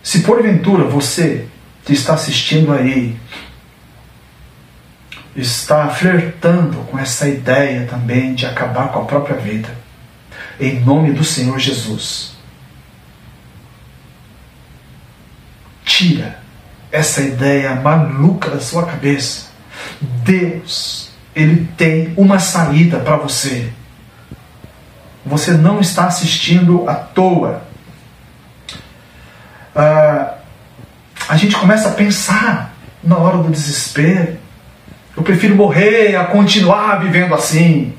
Se 0.03 0.21
porventura 0.21 0.83
você 0.83 1.47
que 1.83 1.93
está 1.93 2.13
assistindo 2.13 2.71
aí 2.71 3.17
está 5.35 5.89
flertando 5.89 6.77
com 6.83 6.99
essa 6.99 7.27
ideia 7.27 7.87
também 7.87 8.35
de 8.35 8.45
acabar 8.45 8.89
com 8.89 9.01
a 9.01 9.05
própria 9.05 9.37
vida, 9.37 9.75
em 10.59 10.79
nome 10.81 11.13
do 11.13 11.23
Senhor 11.23 11.57
Jesus. 11.57 12.37
Tira 15.83 16.38
essa 16.91 17.21
ideia 17.21 17.75
maluca 17.75 18.49
da 18.49 18.59
sua 18.59 18.85
cabeça. 18.85 19.47
Deus, 20.01 21.11
Ele 21.35 21.67
tem 21.77 22.13
uma 22.17 22.39
saída 22.39 22.99
para 22.99 23.17
você. 23.17 23.71
Você 25.25 25.51
não 25.51 25.79
está 25.79 26.05
assistindo 26.05 26.89
à 26.89 26.95
toa. 26.95 27.61
Ah, 29.75 30.35
a 31.27 31.37
gente 31.37 31.55
começa 31.55 31.89
a 31.89 31.93
pensar 31.93 32.73
na 33.03 33.17
hora 33.17 33.37
do 33.37 33.49
desespero. 33.49 34.37
Eu 35.15 35.23
prefiro 35.23 35.55
morrer 35.55 36.15
a 36.15 36.25
continuar 36.25 36.99
vivendo 37.01 37.35
assim. 37.35 37.93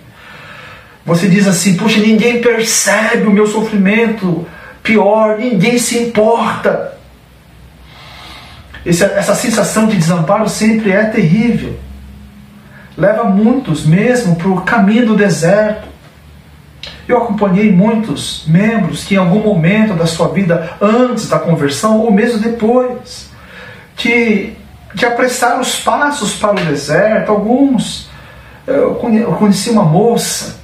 Você 1.05 1.29
diz 1.29 1.47
assim: 1.47 1.77
puxa, 1.77 2.01
ninguém 2.01 2.41
percebe 2.41 3.27
o 3.27 3.31
meu 3.31 3.47
sofrimento. 3.47 4.47
Pior, 4.83 5.39
ninguém 5.39 5.79
se 5.79 5.99
importa. 5.99 6.99
Esse, 8.85 9.05
essa 9.05 9.35
sensação 9.35 9.87
de 9.87 9.97
desamparo 9.97 10.49
sempre 10.49 10.93
é 10.93 11.05
terrível. 11.05 11.79
Leva 12.97 13.25
muitos 13.25 13.85
mesmo 13.85 14.37
para 14.37 14.49
o 14.49 14.63
caminho 14.63 15.07
do 15.07 15.17
deserto. 15.17 15.89
Eu 17.07 17.19
acompanhei 17.19 17.73
muitos 17.73 18.45
membros 18.47 19.05
que 19.05 19.15
em 19.15 19.19
algum 19.19 19.41
momento 19.41 19.95
da 19.95 20.07
sua 20.07 20.29
vida, 20.29 20.77
antes 20.81 21.29
da 21.29 21.39
conversão 21.39 21.99
ou 22.01 22.13
mesmo 22.13 22.39
depois, 22.39 23.29
que, 23.97 24.57
que 24.97 25.05
apressaram 25.05 25.61
os 25.61 25.77
passos 25.81 26.35
para 26.35 26.61
o 26.61 26.65
deserto. 26.65 27.31
Alguns, 27.31 28.09
eu 28.67 28.95
conheci 29.39 29.71
uma 29.71 29.85
moça 29.85 30.61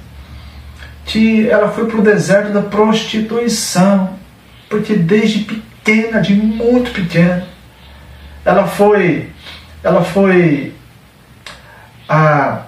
que 1.05 1.49
ela 1.49 1.69
foi 1.69 1.85
para 1.85 1.97
o 1.97 2.01
deserto 2.01 2.51
da 2.51 2.61
prostituição, 2.61 4.09
porque 4.69 4.93
desde 4.93 5.39
pequena, 5.39 6.19
de 6.19 6.33
muito 6.35 6.91
pequena, 6.91 7.45
ela 8.47 8.65
foi, 8.65 9.29
ela 9.83 10.01
foi 10.01 10.73
ah, 12.07 12.61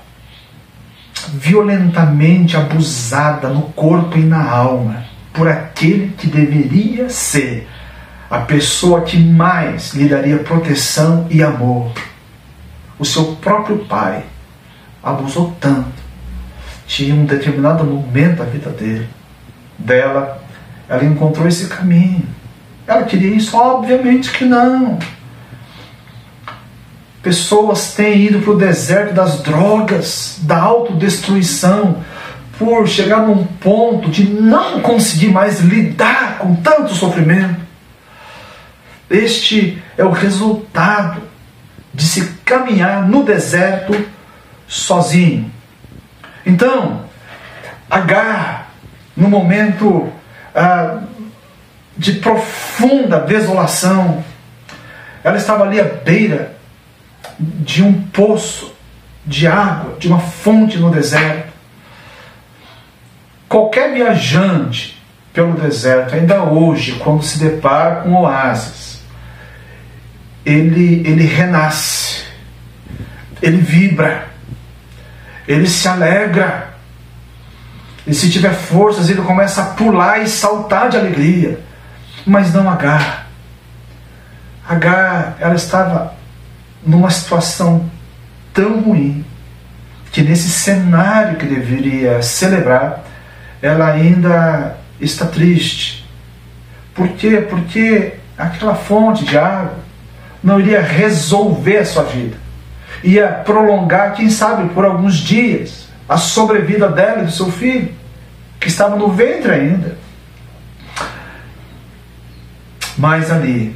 violentamente 1.30 2.58
abusada 2.58 3.48
no 3.48 3.62
corpo 3.62 4.18
e 4.18 4.24
na 4.24 4.46
alma 4.46 5.06
por 5.32 5.48
aquele 5.48 6.14
que 6.18 6.28
deveria 6.28 7.10
ser 7.10 7.66
a 8.30 8.40
pessoa 8.40 9.04
que 9.04 9.18
mais 9.18 9.94
lhe 9.94 10.10
daria 10.10 10.40
proteção 10.40 11.26
e 11.30 11.42
amor. 11.42 11.94
O 13.00 13.06
seu 13.06 13.38
próprio 13.38 13.78
pai 13.86 14.26
abusou 15.02 15.56
tanto 15.62 15.98
tinha 16.86 17.16
um 17.16 17.24
determinado 17.24 17.86
momento 17.86 18.40
da 18.40 18.44
vida 18.44 18.70
dele, 18.72 19.08
dela, 19.78 20.44
ela 20.90 21.06
encontrou 21.06 21.48
esse 21.48 21.68
caminho. 21.68 22.28
Ela 22.86 23.04
queria 23.04 23.34
isso? 23.34 23.56
Obviamente 23.56 24.30
que 24.32 24.44
não. 24.44 25.00
Pessoas 27.22 27.94
têm 27.94 28.28
ido 28.28 28.40
para 28.40 28.52
o 28.52 28.58
deserto 28.58 29.14
das 29.14 29.42
drogas, 29.42 30.40
da 30.44 30.60
autodestruição, 30.62 32.04
por 32.58 32.88
chegar 32.88 33.28
num 33.28 33.46
ponto 33.46 34.10
de 34.10 34.24
não 34.24 34.82
conseguir 34.82 35.30
mais 35.30 35.60
lidar 35.60 36.38
com 36.40 36.56
tanto 36.56 36.94
sofrimento. 36.94 37.60
Este 39.10 39.82
é 39.98 40.04
o 40.04 40.12
resultado 40.12 41.22
de 41.94 42.04
se 42.04 42.26
caminhar 42.46 43.08
no 43.08 43.24
deserto 43.24 43.96
sozinho. 44.68 45.52
Então, 46.46 47.10
Agar, 47.90 48.70
no 49.18 49.28
momento 49.28 50.12
ah, 50.54 51.00
de 51.98 52.14
profunda 52.14 53.20
desolação, 53.20 54.24
ela 55.24 55.38
estava 55.38 55.64
ali 55.64 55.80
à 55.80 55.84
beira 55.84 56.56
de 57.40 57.82
um 57.82 58.02
poço 58.02 58.74
de 59.26 59.48
água, 59.48 59.98
de 59.98 60.08
uma 60.08 60.20
fonte 60.20 60.78
no 60.78 60.92
deserto. 60.92 61.54
Qualquer 63.48 63.94
viajante 63.94 65.02
pelo 65.34 65.54
deserto, 65.54 66.16
ainda 66.16 66.44
hoje, 66.44 67.00
quando 67.04 67.24
se 67.24 67.40
depara 67.40 68.02
com 68.02 68.14
oásis, 68.14 69.02
ele, 70.46 71.08
ele 71.08 71.24
renasce, 71.24 72.24
ele 73.42 73.58
vibra, 73.58 74.28
ele 75.48 75.68
se 75.68 75.88
alegra. 75.88 76.74
E 78.06 78.14
se 78.14 78.30
tiver 78.30 78.54
forças, 78.54 79.10
ele 79.10 79.22
começa 79.22 79.62
a 79.62 79.66
pular 79.68 80.20
e 80.22 80.28
saltar 80.28 80.90
de 80.90 80.98
alegria. 80.98 81.60
Mas 82.26 82.54
não 82.54 82.70
Agar. 82.70 83.28
Agar, 84.68 85.38
ela 85.40 85.56
estava 85.56 86.19
numa 86.86 87.10
situação 87.10 87.90
tão 88.54 88.82
ruim 88.82 89.26
que 90.12 90.22
nesse 90.22 90.50
cenário 90.50 91.38
que 91.38 91.46
deveria 91.46 92.22
celebrar, 92.22 93.06
ela 93.62 93.92
ainda 93.92 94.78
está 95.00 95.26
triste. 95.26 96.08
Por 96.96 97.08
quê? 97.10 97.46
Porque 97.48 98.14
aquela 98.38 98.76
fonte 98.76 99.24
de 99.24 99.38
água 99.38 99.78
não 100.44 100.60
iria 100.60 100.82
resolver 100.82 101.78
a 101.78 101.86
sua 101.86 102.04
vida 102.04 102.50
ia 103.04 103.28
prolongar, 103.28 104.14
quem 104.14 104.30
sabe, 104.30 104.70
por 104.74 104.86
alguns 104.86 105.18
dias, 105.18 105.88
a 106.08 106.18
sobrevida 106.18 106.90
dela 106.90 107.22
e 107.22 107.26
do 107.26 107.32
seu 107.32 107.52
filho, 107.52 107.94
que 108.60 108.68
estava 108.68 108.96
no 108.96 109.12
ventre 109.12 109.52
ainda. 109.52 109.98
Mas 112.98 113.32
ali, 113.32 113.76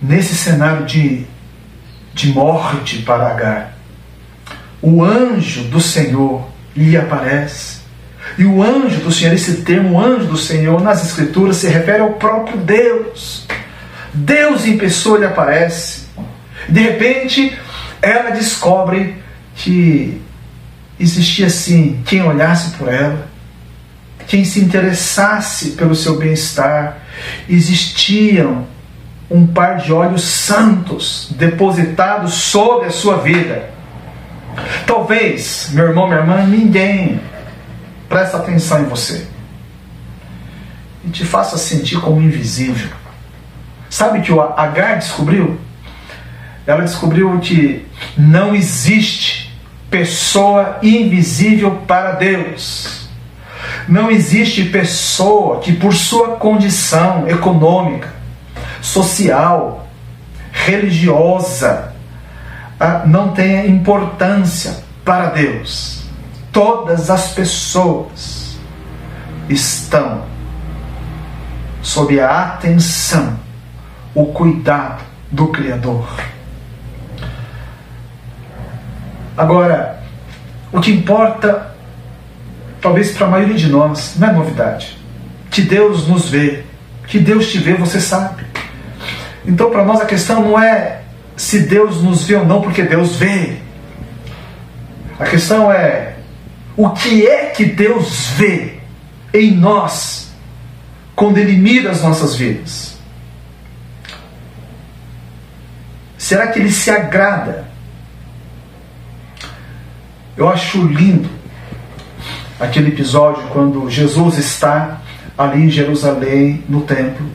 nesse 0.00 0.34
cenário 0.34 0.86
de, 0.86 1.26
de 2.20 2.32
morte 2.32 2.98
para 2.98 3.28
Agar, 3.28 3.78
o 4.82 5.02
anjo 5.02 5.64
do 5.64 5.80
Senhor 5.80 6.46
lhe 6.76 6.96
aparece. 6.96 7.80
E 8.36 8.44
o 8.44 8.62
anjo 8.62 9.00
do 9.00 9.10
Senhor, 9.10 9.34
esse 9.34 9.62
termo 9.62 9.98
anjo 9.98 10.26
do 10.26 10.36
Senhor, 10.36 10.80
nas 10.82 11.04
Escrituras 11.04 11.56
se 11.56 11.68
refere 11.68 12.02
ao 12.02 12.12
próprio 12.12 12.58
Deus. 12.58 13.46
Deus 14.12 14.66
em 14.66 14.76
pessoa 14.76 15.18
lhe 15.18 15.24
aparece. 15.24 16.04
De 16.68 16.80
repente, 16.80 17.58
ela 18.02 18.30
descobre 18.30 19.16
que 19.54 20.20
existia 20.98 21.46
assim 21.46 22.02
quem 22.04 22.22
olhasse 22.22 22.76
por 22.76 22.88
ela, 22.88 23.28
quem 24.26 24.44
se 24.44 24.60
interessasse 24.60 25.70
pelo 25.70 25.94
seu 25.94 26.18
bem-estar, 26.18 26.98
existiam 27.48 28.66
um 29.30 29.46
par 29.46 29.76
de 29.76 29.92
olhos 29.92 30.22
santos 30.22 31.28
depositados 31.36 32.34
sobre 32.34 32.88
a 32.88 32.90
sua 32.90 33.18
vida. 33.18 33.70
Talvez, 34.86 35.70
meu 35.72 35.86
irmão, 35.86 36.08
minha 36.08 36.20
irmã, 36.20 36.44
ninguém 36.44 37.20
presta 38.08 38.38
atenção 38.38 38.82
em 38.82 38.84
você 38.84 39.26
e 41.04 41.10
te 41.10 41.24
faça 41.24 41.56
sentir 41.56 42.00
como 42.00 42.20
invisível. 42.20 42.90
Sabe 43.88 44.20
que 44.20 44.32
o 44.32 44.40
Agar 44.40 44.98
descobriu? 44.98 45.58
ela 46.66 46.82
descobriu 46.82 47.38
que 47.40 47.84
não 48.16 48.54
existe 48.54 49.52
pessoa 49.90 50.78
invisível 50.82 51.82
para 51.86 52.12
Deus. 52.12 53.08
Não 53.88 54.10
existe 54.10 54.64
pessoa 54.64 55.58
que, 55.58 55.72
por 55.72 55.92
sua 55.92 56.36
condição 56.36 57.28
econômica, 57.28 58.12
social, 58.80 59.86
religiosa, 60.52 61.92
ah, 62.78 63.02
não 63.06 63.32
tenha 63.32 63.66
importância 63.66 64.76
para 65.04 65.26
Deus. 65.26 66.04
Todas 66.52 67.10
as 67.10 67.32
pessoas 67.32 68.58
estão 69.48 70.24
sob 71.82 72.20
a 72.20 72.42
atenção, 72.42 73.38
o 74.14 74.26
cuidado 74.26 75.02
do 75.30 75.48
Criador. 75.48 76.08
Agora, 79.36 80.02
o 80.72 80.80
que 80.80 80.92
importa, 80.92 81.74
talvez 82.80 83.12
para 83.12 83.26
a 83.26 83.30
maioria 83.30 83.56
de 83.56 83.68
nós, 83.68 84.14
não 84.16 84.28
é 84.28 84.32
novidade. 84.32 84.98
Que 85.50 85.62
Deus 85.62 86.06
nos 86.06 86.28
vê, 86.28 86.64
que 87.06 87.18
Deus 87.18 87.50
te 87.50 87.58
vê, 87.58 87.74
você 87.74 88.00
sabe. 88.00 88.39
Então, 89.50 89.68
para 89.68 89.84
nós, 89.84 90.00
a 90.00 90.06
questão 90.06 90.44
não 90.44 90.62
é 90.62 91.00
se 91.36 91.58
Deus 91.58 92.00
nos 92.00 92.22
vê 92.22 92.36
ou 92.36 92.46
não, 92.46 92.62
porque 92.62 92.84
Deus 92.84 93.16
vê. 93.16 93.56
A 95.18 95.24
questão 95.24 95.72
é 95.72 96.14
o 96.76 96.90
que 96.90 97.26
é 97.26 97.46
que 97.46 97.64
Deus 97.64 98.28
vê 98.36 98.78
em 99.34 99.50
nós 99.50 100.30
quando 101.16 101.38
Ele 101.38 101.56
mira 101.56 101.90
as 101.90 102.00
nossas 102.00 102.36
vidas. 102.36 102.96
Será 106.16 106.46
que 106.46 106.60
Ele 106.60 106.70
se 106.70 106.88
agrada? 106.88 107.68
Eu 110.36 110.48
acho 110.48 110.80
lindo 110.86 111.28
aquele 112.60 112.90
episódio 112.90 113.42
quando 113.48 113.90
Jesus 113.90 114.38
está 114.38 115.00
ali 115.36 115.64
em 115.64 115.70
Jerusalém, 115.70 116.62
no 116.68 116.82
templo, 116.82 117.26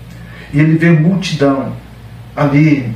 e 0.53 0.59
ele 0.59 0.77
vê 0.77 0.91
multidão 0.91 1.73
ali, 2.35 2.93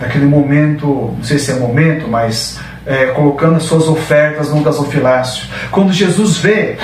naquele 0.00 0.26
momento, 0.26 1.14
não 1.16 1.24
sei 1.24 1.38
se 1.38 1.50
é 1.50 1.54
momento, 1.54 2.08
mas 2.08 2.60
é, 2.86 3.06
colocando 3.06 3.56
as 3.56 3.64
suas 3.64 3.88
ofertas 3.88 4.50
no 4.50 4.62
gasofilácio. 4.62 5.48
Quando 5.70 5.92
Jesus 5.92 6.38
vê 6.38 6.76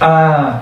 a, 0.00 0.60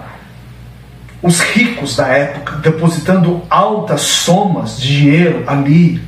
os 1.23 1.41
ricos 1.41 1.97
da 1.97 2.09
época 2.09 2.57
depositando 2.57 3.43
altas 3.49 4.03
somas 4.03 4.79
de 4.79 4.99
dinheiro 4.99 5.45
ali, 5.47 6.03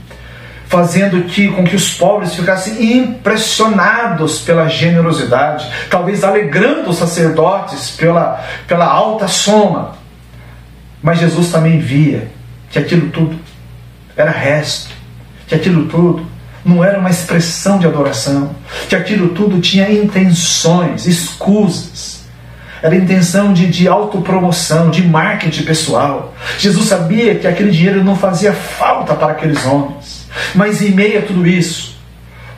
fazendo 0.67 1.25
que, 1.25 1.49
com 1.49 1.65
que 1.65 1.77
os 1.77 1.93
pobres 1.93 2.35
ficassem 2.35 2.97
impressionados 2.97 4.41
pela 4.41 4.69
generosidade, 4.69 5.71
talvez 5.91 6.25
alegrando 6.25 6.89
os 6.89 6.97
sacerdotes 6.97 7.91
pela, 7.91 8.43
pela 8.67 8.87
alta 8.87 9.29
soma. 9.29 9.97
Mas 11.03 11.19
Jesus 11.19 11.51
também 11.51 11.79
via 11.79 12.29
que 12.71 12.79
aquilo 12.79 13.11
tudo 13.11 13.39
era 14.17 14.31
resto, 14.31 14.95
que 15.47 15.55
aquilo 15.55 15.87
tudo 15.87 16.27
não 16.65 16.85
era 16.85 16.99
uma 16.99 17.11
expressão 17.11 17.79
de 17.79 17.87
adoração, 17.87 18.55
que 18.89 18.95
aquilo 18.95 19.31
tudo 19.31 19.61
tinha 19.61 19.91
intenções, 19.91 21.07
escusas. 21.07 22.23
Era 22.81 22.97
intenção 22.97 23.53
de, 23.53 23.69
de 23.69 23.87
autopromoção, 23.87 24.91
de 24.91 25.03
marketing 25.03 25.63
pessoal. 25.63 26.35
Jesus 26.59 26.89
sabia 26.89 27.37
que 27.37 27.47
aquele 27.47 27.71
dinheiro 27.71 28.03
não 28.03 28.17
fazia 28.17 28.53
falta 28.53 29.15
para 29.15 29.33
aqueles 29.33 29.65
homens. 29.65 30.27
Mas 30.55 30.83
em 30.83 30.91
meio 30.91 31.21
a 31.21 31.23
tudo 31.23 31.47
isso, 31.47 31.97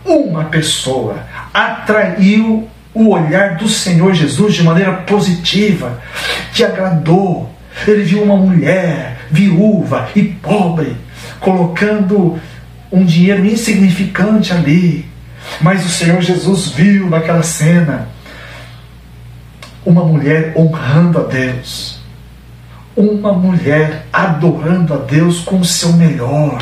uma 0.05 0.45
pessoa 0.45 1.27
atraiu 1.53 2.69
o 2.95 3.11
olhar 3.11 3.57
do 3.57 3.69
Senhor 3.69 4.15
Jesus 4.15 4.55
de 4.55 4.63
maneira 4.63 4.93
positiva, 4.93 6.01
que 6.55 6.65
agradou. 6.65 7.51
Ele 7.87 8.03
viu 8.03 8.23
uma 8.23 8.37
mulher 8.37 9.19
viúva 9.31 10.09
e 10.15 10.23
pobre, 10.23 10.97
colocando 11.45 12.41
um 12.91 13.05
dinheiro 13.05 13.45
insignificante 13.45 14.53
ali. 14.53 15.07
Mas 15.61 15.85
o 15.85 15.91
Senhor 15.91 16.23
Jesus 16.23 16.69
viu 16.69 17.11
naquela 17.11 17.43
cena 17.43 18.09
uma 19.85 20.03
mulher 20.03 20.55
honrando 20.57 21.19
a 21.19 21.25
Deus, 21.25 22.01
uma 22.97 23.35
mulher 23.35 24.07
adorando 24.11 24.95
a 24.95 24.97
Deus 24.97 25.41
com 25.41 25.59
o 25.59 25.65
seu 25.65 25.93
melhor, 25.93 26.59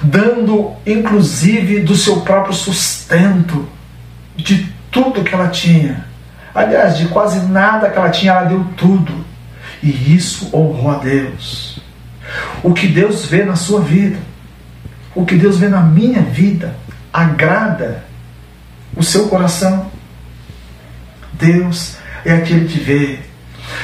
dando 0.00 0.72
inclusive 0.86 1.80
do 1.80 1.96
seu 1.96 2.20
próprio 2.20 2.54
sustento, 2.54 3.68
de 4.36 4.72
tudo 4.92 5.24
que 5.24 5.34
ela 5.34 5.48
tinha. 5.48 6.06
Aliás, 6.54 6.96
de 6.96 7.08
quase 7.08 7.40
nada 7.46 7.90
que 7.90 7.98
ela 7.98 8.10
tinha, 8.10 8.30
ela 8.30 8.44
deu 8.44 8.64
tudo. 8.76 9.12
E 9.82 10.14
isso 10.14 10.56
honrou 10.56 10.92
a 10.92 10.98
Deus. 10.98 11.73
O 12.62 12.72
que 12.72 12.86
Deus 12.86 13.26
vê 13.26 13.44
na 13.44 13.56
sua 13.56 13.80
vida 13.80 14.18
o 15.14 15.24
que 15.24 15.36
Deus 15.36 15.58
vê 15.58 15.68
na 15.68 15.80
minha 15.80 16.20
vida 16.22 16.74
agrada 17.12 18.04
o 18.96 19.02
seu 19.02 19.28
coração. 19.28 19.90
Deus 21.32 21.96
é 22.24 22.32
aquele 22.32 22.66
que 22.66 22.80
vê. 22.80 23.18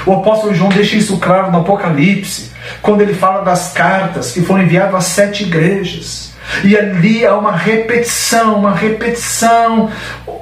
O 0.04 0.12
apóstolo 0.12 0.54
João 0.54 0.70
deixa 0.70 0.96
isso 0.96 1.18
claro 1.18 1.50
no 1.50 1.60
Apocalipse, 1.60 2.50
quando 2.82 3.00
ele 3.00 3.14
fala 3.14 3.42
das 3.42 3.72
cartas 3.72 4.32
que 4.32 4.42
foram 4.42 4.62
enviadas 4.62 4.94
às 4.94 5.04
sete 5.04 5.44
igrejas. 5.44 6.32
E 6.64 6.76
ali 6.76 7.24
há 7.24 7.36
uma 7.36 7.56
repetição, 7.56 8.56
uma 8.56 8.74
repetição 8.74 9.90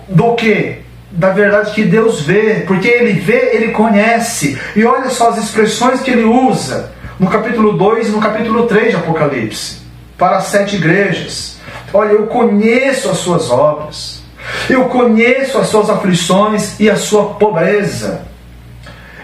do 0.09 0.35
que? 0.35 0.79
Da 1.11 1.31
verdade 1.31 1.73
que 1.73 1.85
Deus 1.85 2.23
vê, 2.23 2.65
porque 2.67 2.89
ele 2.89 3.13
vê, 3.13 3.55
ele 3.55 3.69
conhece. 3.69 4.59
E 4.75 4.85
olha 4.85 5.11
só 5.11 5.31
as 5.31 5.39
expressões 5.39 6.01
que 6.01 6.11
ele 6.11 6.25
usa 6.25 6.93
no 7.19 7.29
capítulo 7.29 7.77
2 7.77 8.09
e 8.09 8.11
no 8.11 8.21
capítulo 8.21 8.67
3 8.67 8.91
de 8.91 8.97
Apocalipse 8.97 9.79
para 10.17 10.37
as 10.37 10.45
sete 10.45 10.77
igrejas. 10.77 11.59
Olha, 11.93 12.13
eu 12.13 12.27
conheço 12.27 13.11
as 13.11 13.19
suas 13.19 13.51
obras, 13.51 14.23
eu 14.71 14.85
conheço 14.85 15.59
as 15.59 15.69
suas 15.69 15.91
aflições 15.91 16.79
e 16.79 16.89
a 16.89 16.97
sua 16.97 17.35
pobreza. 17.35 18.23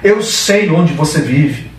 Eu 0.03 0.23
sei 0.23 0.69
onde 0.71 0.93
você 0.93 1.21
vive, 1.21 1.71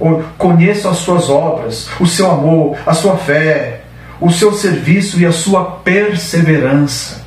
eu 0.00 0.24
conheço 0.38 0.88
as 0.88 0.98
suas 0.98 1.28
obras, 1.28 1.88
o 1.98 2.06
seu 2.06 2.30
amor, 2.30 2.76
a 2.86 2.94
sua 2.94 3.16
fé, 3.16 3.82
o 4.20 4.30
seu 4.30 4.52
serviço 4.52 5.18
e 5.20 5.26
a 5.26 5.32
sua 5.32 5.64
perseverança. 5.64 7.24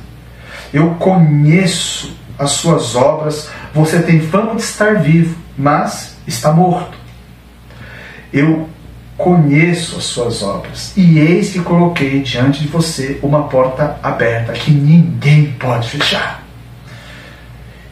Eu 0.72 0.96
conheço 0.98 2.16
as 2.38 2.52
suas 2.52 2.96
obras, 2.96 3.50
você 3.74 4.00
tem 4.00 4.20
fama 4.20 4.54
de 4.54 4.62
estar 4.62 4.94
vivo, 4.96 5.36
mas 5.58 6.16
está 6.26 6.52
morto. 6.52 6.99
Eu 8.32 8.68
conheço 9.16 9.96
as 9.98 10.04
suas 10.04 10.42
obras, 10.42 10.92
e 10.96 11.18
eis 11.18 11.52
que 11.52 11.60
coloquei 11.60 12.22
diante 12.22 12.60
de 12.60 12.68
você 12.68 13.18
uma 13.22 13.48
porta 13.48 13.98
aberta 14.02 14.52
que 14.52 14.70
ninguém 14.70 15.52
pode 15.52 15.90
fechar. 15.90 16.42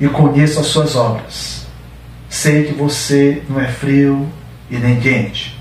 E 0.00 0.06
conheço 0.08 0.60
as 0.60 0.66
suas 0.66 0.96
obras. 0.96 1.66
Sei 2.30 2.64
que 2.64 2.72
você 2.72 3.42
não 3.48 3.60
é 3.60 3.66
frio 3.66 4.28
e 4.70 4.76
nem 4.76 4.98
quente. 5.00 5.58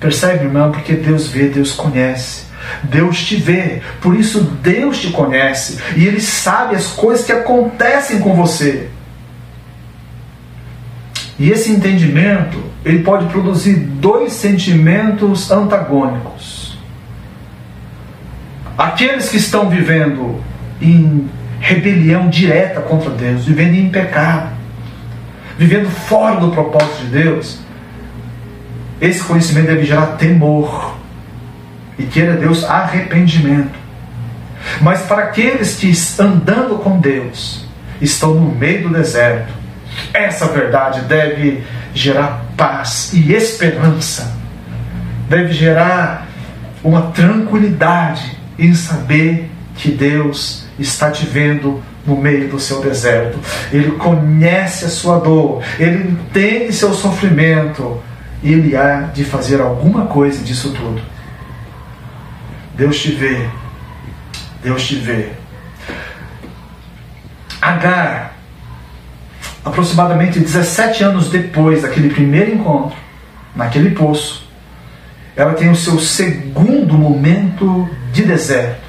Percebe, 0.00 0.46
irmão? 0.46 0.72
Porque 0.72 0.94
Deus 0.94 1.28
vê, 1.28 1.48
Deus 1.48 1.72
conhece. 1.72 2.46
Deus 2.82 3.24
te 3.24 3.36
vê, 3.36 3.82
por 4.00 4.16
isso 4.16 4.40
Deus 4.40 5.00
te 5.00 5.10
conhece 5.10 5.78
e 5.96 6.06
Ele 6.06 6.20
sabe 6.20 6.76
as 6.76 6.86
coisas 6.86 7.24
que 7.24 7.32
acontecem 7.32 8.20
com 8.20 8.34
você. 8.34 8.88
E 11.38 11.50
esse 11.50 11.70
entendimento, 11.72 12.71
ele 12.84 13.02
pode 13.02 13.26
produzir 13.26 13.74
dois 13.74 14.32
sentimentos 14.32 15.50
antagônicos. 15.50 16.78
Aqueles 18.76 19.28
que 19.28 19.36
estão 19.36 19.68
vivendo 19.68 20.42
em 20.80 21.28
rebelião 21.60 22.28
direta 22.28 22.80
contra 22.80 23.10
Deus, 23.10 23.44
vivendo 23.44 23.74
em 23.74 23.88
pecado, 23.88 24.50
vivendo 25.56 25.88
fora 25.88 26.40
do 26.40 26.50
propósito 26.50 27.04
de 27.04 27.22
Deus, 27.22 27.60
esse 29.00 29.22
conhecimento 29.22 29.66
deve 29.66 29.84
gerar 29.84 30.16
temor 30.16 30.96
e 31.98 32.04
queira 32.04 32.34
Deus 32.34 32.64
arrependimento. 32.64 33.80
Mas 34.80 35.02
para 35.02 35.24
aqueles 35.24 35.76
que 35.76 35.92
andando 36.20 36.78
com 36.78 36.98
Deus, 36.98 37.64
estão 38.00 38.34
no 38.34 38.52
meio 38.54 38.88
do 38.88 38.94
deserto, 38.94 39.52
essa 40.12 40.46
verdade 40.46 41.02
deve 41.02 41.62
gerar 41.94 42.44
paz 42.56 43.12
e 43.12 43.32
esperança, 43.32 44.34
deve 45.28 45.52
gerar 45.52 46.26
uma 46.82 47.02
tranquilidade 47.12 48.36
em 48.58 48.74
saber 48.74 49.50
que 49.76 49.90
Deus 49.90 50.64
está 50.78 51.10
te 51.10 51.26
vendo 51.26 51.82
no 52.06 52.16
meio 52.16 52.48
do 52.48 52.58
seu 52.58 52.80
deserto. 52.80 53.38
Ele 53.72 53.92
conhece 53.92 54.84
a 54.84 54.88
sua 54.88 55.18
dor, 55.18 55.62
ele 55.78 56.10
entende 56.10 56.72
seu 56.72 56.92
sofrimento 56.92 58.00
e 58.42 58.52
ele 58.52 58.76
há 58.76 59.02
de 59.02 59.24
fazer 59.24 59.60
alguma 59.60 60.06
coisa 60.06 60.42
disso 60.42 60.72
tudo. 60.72 61.00
Deus 62.74 63.00
te 63.00 63.12
vê, 63.12 63.48
Deus 64.62 64.86
te 64.86 64.96
vê. 64.96 65.30
Agar, 67.60 68.36
aproximadamente 69.64 70.40
17 70.40 71.04
anos 71.04 71.30
depois 71.30 71.82
daquele 71.82 72.10
primeiro 72.10 72.54
encontro, 72.54 72.96
naquele 73.54 73.90
poço, 73.90 74.48
ela 75.36 75.54
tem 75.54 75.70
o 75.70 75.76
seu 75.76 75.98
segundo 75.98 76.94
momento 76.94 77.88
de 78.12 78.22
deserto. 78.22 78.82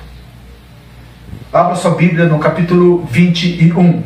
Abra 1.52 1.76
sua 1.76 1.92
Bíblia 1.92 2.26
no 2.26 2.40
capítulo 2.40 3.06
21, 3.10 4.04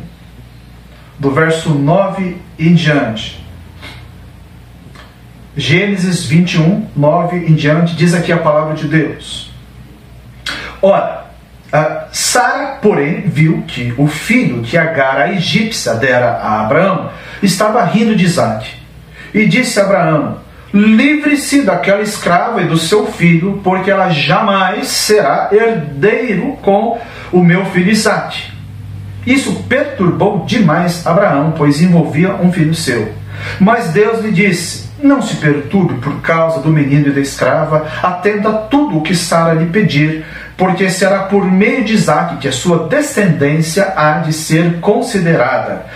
do 1.18 1.30
verso 1.30 1.70
9 1.70 2.36
em 2.58 2.74
diante. 2.74 3.44
Gênesis 5.56 6.24
21, 6.24 6.86
9 6.94 7.36
em 7.36 7.54
diante, 7.54 7.96
diz 7.96 8.14
aqui 8.14 8.30
a 8.30 8.36
palavra 8.36 8.74
de 8.74 8.86
Deus. 8.86 9.50
Ora, 10.80 11.17
Sara, 12.10 12.78
porém, 12.80 13.22
viu 13.26 13.64
que 13.66 13.92
o 13.96 14.06
filho 14.06 14.62
que 14.62 14.76
Agar, 14.76 15.18
a 15.18 15.32
egípcia, 15.32 15.94
dera 15.94 16.38
a 16.42 16.60
Abraão, 16.62 17.10
estava 17.42 17.84
rindo 17.84 18.16
de 18.16 18.24
Isaac. 18.24 18.68
E 19.34 19.46
disse 19.46 19.78
a 19.78 19.84
Abraão: 19.84 20.38
Livre-se 20.72 21.62
daquela 21.62 22.02
escrava 22.02 22.60
e 22.60 22.66
do 22.66 22.76
seu 22.76 23.06
filho, 23.06 23.60
porque 23.64 23.90
ela 23.90 24.10
jamais 24.10 24.88
será 24.88 25.48
herdeiro 25.50 26.58
com 26.62 26.98
o 27.32 27.42
meu 27.42 27.64
filho 27.66 27.90
Isaac. 27.90 28.52
Isso 29.26 29.64
perturbou 29.68 30.44
demais 30.46 31.06
Abraão, 31.06 31.52
pois 31.56 31.80
envolvia 31.82 32.34
um 32.34 32.52
filho 32.52 32.74
seu. 32.74 33.12
Mas 33.58 33.88
Deus 33.88 34.24
lhe 34.24 34.32
disse: 34.32 34.90
Não 35.02 35.22
se 35.22 35.36
perturbe 35.36 35.94
por 36.00 36.20
causa 36.20 36.60
do 36.60 36.70
menino 36.70 37.08
e 37.08 37.12
da 37.12 37.20
escrava, 37.20 37.86
atenda 38.02 38.52
tudo 38.52 38.98
o 38.98 39.02
que 39.02 39.14
Sara 39.14 39.54
lhe 39.54 39.66
pedir, 39.66 40.24
porque 40.58 40.90
será 40.90 41.20
por 41.20 41.44
meio 41.44 41.84
de 41.84 41.94
Isaac 41.94 42.38
que 42.38 42.48
a 42.48 42.52
sua 42.52 42.88
descendência 42.88 43.92
há 43.96 44.18
de 44.18 44.32
ser 44.32 44.80
considerada. 44.80 45.86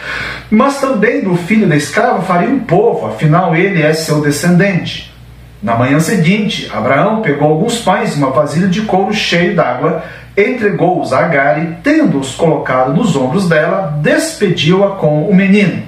Mas 0.48 0.80
também 0.80 1.20
do 1.20 1.34
filho 1.34 1.66
da 1.66 1.74
escrava 1.74 2.22
faria 2.22 2.48
um 2.48 2.60
povo, 2.60 3.08
afinal 3.08 3.56
ele 3.56 3.82
é 3.82 3.92
seu 3.92 4.20
descendente. 4.20 5.12
Na 5.60 5.74
manhã 5.74 5.98
seguinte, 5.98 6.70
Abraão 6.72 7.22
pegou 7.22 7.48
alguns 7.48 7.80
pães 7.80 8.14
e 8.14 8.18
uma 8.18 8.30
vasilha 8.30 8.68
de 8.68 8.82
couro 8.82 9.12
cheio 9.12 9.56
d'água, 9.56 10.04
entregou-os 10.36 11.12
a 11.12 11.24
Agar 11.24 11.62
e, 11.62 11.66
tendo-os 11.82 12.36
colocado 12.36 12.94
nos 12.94 13.16
ombros 13.16 13.48
dela, 13.48 13.98
despediu-a 14.00 14.90
com 14.96 15.24
o 15.24 15.34
menino. 15.34 15.82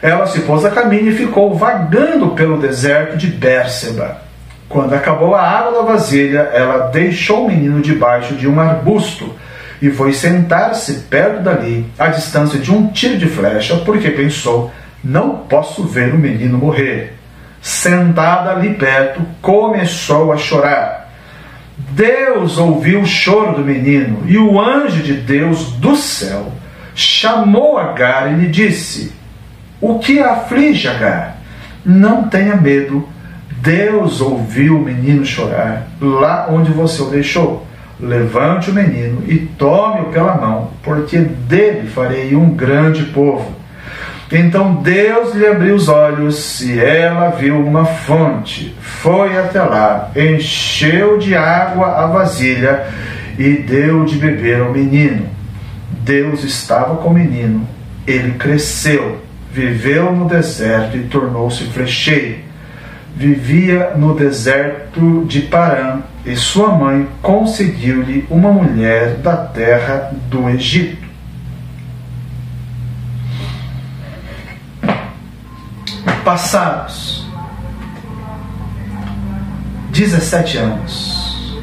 Ela 0.00 0.26
se 0.26 0.40
pôs 0.40 0.64
a 0.64 0.70
caminho 0.70 1.08
e 1.08 1.16
ficou 1.16 1.54
vagando 1.54 2.28
pelo 2.28 2.58
deserto 2.58 3.16
de 3.16 3.26
Bérseba. 3.26 4.22
Quando 4.68 4.94
acabou 4.94 5.34
a 5.34 5.42
água 5.42 5.72
da 5.72 5.92
vasilha, 5.92 6.50
ela 6.52 6.88
deixou 6.88 7.44
o 7.44 7.48
menino 7.48 7.80
debaixo 7.80 8.34
de 8.34 8.48
um 8.48 8.58
arbusto 8.58 9.34
e 9.80 9.90
foi 9.90 10.12
sentar-se 10.12 11.00
perto 11.10 11.42
dali, 11.42 11.86
à 11.98 12.08
distância 12.08 12.58
de 12.58 12.72
um 12.72 12.88
tiro 12.88 13.18
de 13.18 13.26
flecha, 13.26 13.76
porque 13.84 14.10
pensou: 14.10 14.72
não 15.02 15.38
posso 15.38 15.84
ver 15.84 16.14
o 16.14 16.18
menino 16.18 16.56
morrer. 16.56 17.14
Sentada 17.60 18.50
ali 18.50 18.74
perto, 18.74 19.20
começou 19.40 20.32
a 20.32 20.36
chorar. 20.36 21.12
Deus 21.76 22.58
ouviu 22.58 23.00
o 23.00 23.06
choro 23.06 23.56
do 23.56 23.64
menino 23.64 24.22
e 24.26 24.38
o 24.38 24.60
anjo 24.60 25.02
de 25.02 25.14
Deus 25.14 25.72
do 25.72 25.96
céu 25.96 26.52
chamou 26.94 27.76
Agar 27.76 28.32
e 28.32 28.36
lhe 28.36 28.48
disse: 28.48 29.12
O 29.80 29.98
que 29.98 30.20
aflige 30.20 30.88
Agar? 30.88 31.38
Não 31.84 32.28
tenha 32.28 32.56
medo 32.56 33.06
Deus 33.64 34.20
ouviu 34.20 34.76
o 34.76 34.84
menino 34.84 35.24
chorar 35.24 35.88
lá 35.98 36.48
onde 36.50 36.70
você 36.70 37.00
o 37.00 37.06
deixou. 37.06 37.66
Levante 37.98 38.70
o 38.70 38.74
menino 38.74 39.22
e 39.26 39.38
tome-o 39.38 40.10
pela 40.10 40.34
mão, 40.34 40.72
porque 40.82 41.18
dele 41.18 41.88
farei 41.88 42.36
um 42.36 42.50
grande 42.50 43.04
povo. 43.04 43.56
Então 44.30 44.74
Deus 44.74 45.34
lhe 45.34 45.46
abriu 45.46 45.74
os 45.74 45.88
olhos 45.88 46.60
e 46.60 46.78
ela 46.78 47.30
viu 47.30 47.58
uma 47.58 47.86
fonte. 47.86 48.76
Foi 48.80 49.38
até 49.38 49.62
lá, 49.62 50.10
encheu 50.14 51.16
de 51.16 51.34
água 51.34 51.86
a 51.86 52.06
vasilha 52.06 52.86
e 53.38 53.50
deu 53.50 54.04
de 54.04 54.16
beber 54.16 54.60
ao 54.60 54.72
menino. 54.72 55.26
Deus 55.88 56.44
estava 56.44 56.96
com 56.96 57.08
o 57.08 57.14
menino. 57.14 57.66
Ele 58.06 58.32
cresceu, 58.32 59.22
viveu 59.50 60.12
no 60.12 60.28
deserto 60.28 60.98
e 60.98 61.04
tornou-se 61.04 61.64
flecheiro 61.64 62.44
vivia 63.14 63.92
no 63.96 64.14
deserto 64.14 65.24
de 65.26 65.42
Parã 65.42 66.00
e 66.26 66.34
sua 66.34 66.68
mãe 66.74 67.08
conseguiu-lhe 67.22 68.26
uma 68.28 68.50
mulher 68.50 69.16
da 69.18 69.36
terra 69.36 70.10
do 70.28 70.48
Egito. 70.48 71.04
Passados 76.24 77.24
17 79.90 80.58
anos, 80.58 81.54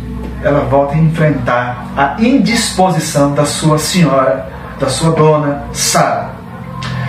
ela 0.44 0.62
volta 0.62 0.94
a 0.94 0.98
enfrentar 0.98 1.88
a 1.98 2.16
indisposição 2.22 3.34
da 3.34 3.46
sua 3.46 3.78
senhora, 3.78 4.50
da 4.80 4.88
sua 4.88 5.12
dona 5.12 5.64
Sara. 5.74 6.32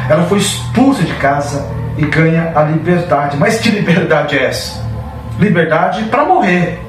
Ela 0.08 0.24
foi 0.24 0.38
expulsa 0.38 1.04
de 1.04 1.14
casa 1.14 1.64
e 1.96 2.04
ganha 2.06 2.52
a 2.54 2.62
liberdade. 2.62 3.36
Mas 3.36 3.58
que 3.58 3.70
liberdade 3.70 4.38
é 4.38 4.46
essa? 4.46 4.82
Liberdade 5.38 6.04
para 6.04 6.24
morrer. 6.24 6.80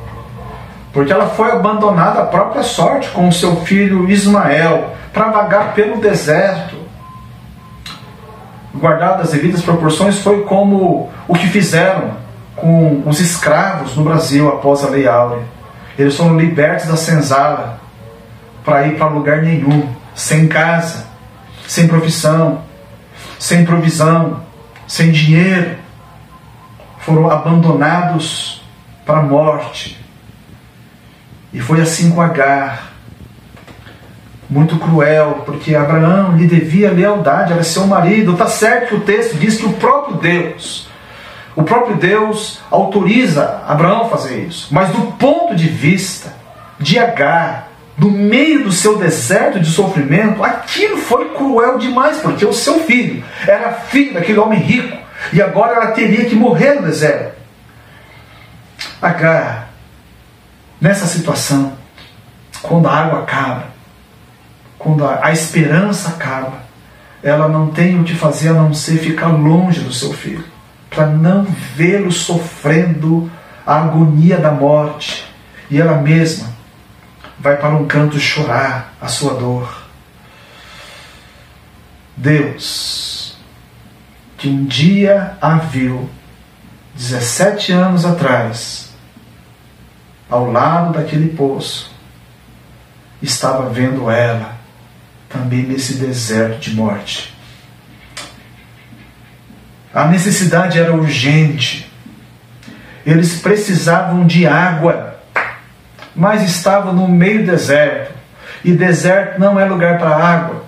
Porque 0.92 1.12
ela 1.12 1.28
foi 1.30 1.52
abandonada 1.52 2.22
à 2.22 2.26
própria 2.26 2.64
sorte 2.64 3.10
com 3.10 3.32
seu 3.32 3.58
filho 3.58 4.10
Ismael 4.10 4.92
para 5.12 5.30
vagar 5.30 5.74
pelo 5.74 6.00
deserto. 6.00 6.76
Guardadas 8.76 9.28
as 9.28 9.32
devidas 9.32 9.62
proporções, 9.62 10.20
foi 10.20 10.44
como 10.44 11.10
o 11.28 11.34
que 11.36 11.48
fizeram 11.48 12.12
com 12.56 13.04
os 13.06 13.20
escravos 13.20 13.96
no 13.96 14.04
Brasil 14.04 14.48
após 14.50 14.84
a 14.84 14.90
Lei 14.90 15.08
Áurea. 15.08 15.44
Eles 15.98 16.16
foram 16.16 16.38
libertos 16.38 16.88
da 16.88 16.98
senzala 16.98 17.80
para 18.64 18.88
ir 18.88 18.98
para 18.98 19.08
lugar 19.08 19.42
nenhum, 19.42 19.88
sem 20.16 20.48
casa, 20.48 21.06
sem 21.68 21.88
profissão, 21.88 22.62
sem 23.38 23.66
provisão, 23.66 24.42
sem 24.94 25.10
dinheiro, 25.10 25.76
foram 27.00 27.28
abandonados 27.28 28.62
para 29.04 29.22
a 29.22 29.24
morte. 29.24 30.00
E 31.52 31.60
foi 31.60 31.82
assim 31.82 32.12
com 32.12 32.22
Agar. 32.22 32.94
Muito 34.48 34.78
cruel, 34.78 35.42
porque 35.48 35.74
Abraão 35.76 36.38
lhe 36.38 36.46
devia 36.46 36.92
lealdade, 36.92 37.54
era 37.54 37.64
seu 37.64 37.88
marido. 37.88 38.34
Está 38.34 38.46
certo 38.46 38.90
que 38.90 38.96
o 38.98 39.00
texto 39.00 39.36
diz 39.40 39.58
que 39.58 39.66
o 39.66 39.74
próprio 39.74 40.18
Deus, 40.18 40.88
o 41.56 41.64
próprio 41.64 41.96
Deus 41.96 42.62
autoriza 42.70 43.64
Abraão 43.68 44.04
a 44.04 44.10
fazer 44.10 44.46
isso. 44.46 44.68
Mas 44.70 44.90
do 44.90 45.14
ponto 45.14 45.56
de 45.56 45.68
vista 45.70 46.36
de 46.78 47.00
Agar, 47.00 47.68
no 47.98 48.10
meio 48.10 48.64
do 48.64 48.72
seu 48.72 48.98
deserto 48.98 49.60
de 49.60 49.70
sofrimento, 49.70 50.44
aquilo 50.44 50.98
foi 50.98 51.30
cruel 51.30 51.78
demais, 51.78 52.18
porque 52.18 52.46
o 52.46 52.54
seu 52.54 52.80
filho 52.82 53.24
era 53.48 53.72
filho 53.74 54.14
daquele 54.14 54.40
homem 54.40 54.60
rico 54.60 54.98
e 55.32 55.42
agora 55.42 55.76
ela 55.76 55.92
teria 55.92 56.26
que 56.26 56.36
morrer 56.36 56.76
no 56.76 56.88
deserto. 56.88 57.34
Agar, 59.02 59.70
nessa 60.82 61.06
situação, 61.06 61.74
quando 62.62 62.88
a 62.88 62.98
água 62.98 63.20
acaba, 63.20 63.68
quando 64.80 65.06
a, 65.06 65.28
a 65.28 65.32
esperança 65.32 66.10
acaba, 66.10 66.64
ela 67.22 67.48
não 67.48 67.68
tem 67.68 68.00
o 68.00 68.04
que 68.04 68.16
fazer 68.16 68.50
a 68.50 68.54
não 68.54 68.74
ser 68.74 68.98
ficar 68.98 69.28
longe 69.28 69.82
do 69.82 69.94
seu 69.94 70.12
filho, 70.12 70.44
para 70.90 71.06
não 71.06 71.46
vê-lo 71.76 72.12
sofrendo 72.12 73.32
a 73.66 73.78
agonia 73.78 74.38
da 74.38 74.52
morte. 74.52 75.32
E 75.70 75.80
ela 75.80 75.98
mesma 75.98 76.53
vai 77.44 77.58
para 77.58 77.76
um 77.76 77.86
canto 77.86 78.18
chorar 78.18 78.94
a 79.02 79.10
sua 79.10 79.34
dor. 79.34 79.84
Deus, 82.16 83.36
que 84.38 84.48
um 84.48 84.64
dia 84.64 85.36
a 85.42 85.58
viu, 85.58 86.10
17 86.96 87.74
anos 87.74 88.06
atrás, 88.06 88.94
ao 90.30 90.50
lado 90.50 90.94
daquele 90.94 91.36
poço, 91.36 91.94
estava 93.22 93.70
vendo 93.70 94.10
ela 94.10 94.56
também 95.28 95.64
nesse 95.64 95.96
deserto 95.96 96.62
de 96.62 96.74
morte. 96.74 97.36
A 99.94 100.08
necessidade 100.08 100.80
era 100.80 100.96
urgente. 100.96 101.92
Eles 103.06 103.42
precisavam 103.42 104.26
de 104.26 104.48
água 104.48 105.03
mas 106.16 106.44
estava 106.44 106.92
no 106.92 107.08
meio 107.08 107.46
deserto. 107.46 108.14
E 108.64 108.72
deserto 108.72 109.40
não 109.40 109.60
é 109.60 109.66
lugar 109.66 109.98
para 109.98 110.16
água. 110.16 110.64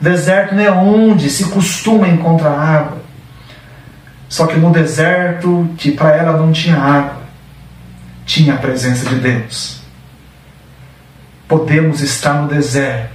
Deserto 0.00 0.54
não 0.54 0.62
é 0.62 0.70
onde 0.70 1.28
se 1.28 1.44
costuma 1.46 2.08
encontrar 2.08 2.52
água. 2.52 2.98
Só 4.28 4.46
que 4.46 4.56
no 4.56 4.70
deserto, 4.70 5.68
que 5.76 5.92
para 5.92 6.16
ela 6.16 6.38
não 6.38 6.52
tinha 6.52 6.76
água, 6.76 7.20
tinha 8.24 8.54
a 8.54 8.58
presença 8.58 9.08
de 9.08 9.16
Deus. 9.16 9.80
Podemos 11.48 12.00
estar 12.00 12.34
no 12.34 12.48
deserto, 12.48 13.10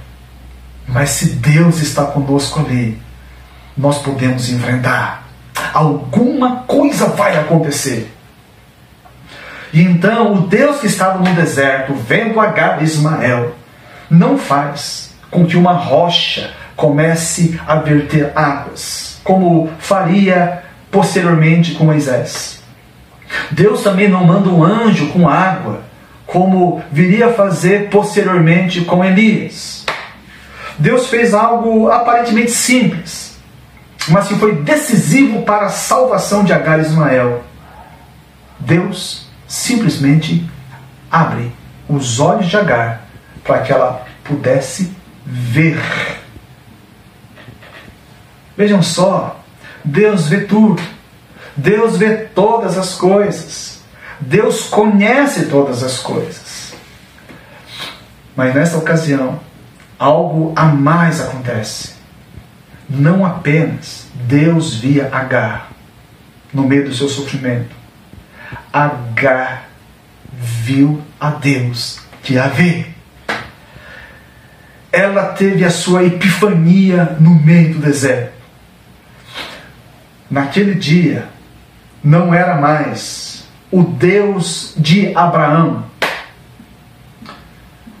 Mas 0.86 1.10
se 1.10 1.30
Deus 1.30 1.80
está 1.80 2.04
conosco 2.04 2.60
ali, 2.60 3.02
nós 3.76 3.98
podemos 3.98 4.48
enfrentar. 4.50 5.26
Alguma 5.74 6.58
coisa 6.58 7.06
vai 7.06 7.36
acontecer. 7.36 8.15
E 9.76 9.82
então 9.82 10.32
o 10.32 10.40
Deus 10.46 10.80
que 10.80 10.86
estava 10.86 11.18
no 11.18 11.34
deserto, 11.34 11.92
vendo 11.92 12.40
Agar 12.40 12.82
Ismael, 12.82 13.54
não 14.08 14.38
faz 14.38 15.14
com 15.30 15.44
que 15.44 15.54
uma 15.54 15.74
rocha 15.74 16.50
comece 16.74 17.60
a 17.66 17.74
verter 17.74 18.32
águas, 18.34 19.20
como 19.22 19.68
faria 19.78 20.62
posteriormente 20.90 21.74
com 21.74 21.84
Moisés. 21.84 22.62
Deus 23.50 23.82
também 23.82 24.08
não 24.08 24.24
manda 24.24 24.48
um 24.48 24.64
anjo 24.64 25.08
com 25.08 25.28
água, 25.28 25.82
como 26.26 26.82
viria 26.90 27.26
a 27.26 27.34
fazer 27.34 27.90
posteriormente 27.90 28.80
com 28.80 29.04
Elias. 29.04 29.84
Deus 30.78 31.08
fez 31.08 31.34
algo 31.34 31.90
aparentemente 31.90 32.50
simples, 32.50 33.38
mas 34.08 34.26
que 34.26 34.36
foi 34.36 34.54
decisivo 34.54 35.42
para 35.42 35.66
a 35.66 35.68
salvação 35.68 36.44
de 36.44 36.54
Agar 36.54 36.78
e 36.78 36.82
Ismael. 36.82 37.44
Deus 38.58 39.25
simplesmente 39.46 40.48
abre 41.10 41.52
os 41.88 42.18
olhos 42.20 42.46
de 42.46 42.56
Agar 42.56 43.06
para 43.44 43.62
que 43.62 43.72
ela 43.72 44.04
pudesse 44.24 44.92
ver. 45.24 45.80
Vejam 48.56 48.82
só, 48.82 49.40
Deus 49.84 50.28
vê 50.28 50.40
tudo. 50.40 50.82
Deus 51.56 51.96
vê 51.96 52.16
todas 52.16 52.76
as 52.76 52.94
coisas. 52.94 53.82
Deus 54.20 54.66
conhece 54.68 55.46
todas 55.46 55.82
as 55.82 55.98
coisas. 55.98 56.74
Mas 58.34 58.54
nessa 58.54 58.78
ocasião, 58.78 59.40
algo 59.98 60.52
a 60.56 60.64
mais 60.64 61.20
acontece. 61.20 61.94
Não 62.88 63.24
apenas 63.24 64.06
Deus 64.14 64.74
via 64.74 65.08
Agar 65.12 65.70
no 66.52 66.62
meio 66.62 66.84
do 66.86 66.94
seu 66.94 67.08
sofrimento. 67.08 67.75
Agar 68.76 69.70
viu 70.30 71.00
a 71.18 71.30
Deus 71.30 72.06
a 72.38 72.48
vê. 72.48 72.86
Ela 74.90 75.26
teve 75.26 75.64
a 75.64 75.70
sua 75.70 76.02
epifania 76.02 77.16
no 77.20 77.30
meio 77.34 77.74
do 77.74 77.80
deserto. 77.80 78.32
Naquele 80.28 80.74
dia, 80.74 81.28
não 82.02 82.34
era 82.34 82.56
mais 82.56 83.46
o 83.70 83.82
Deus 83.82 84.74
de 84.76 85.16
Abraão. 85.16 85.84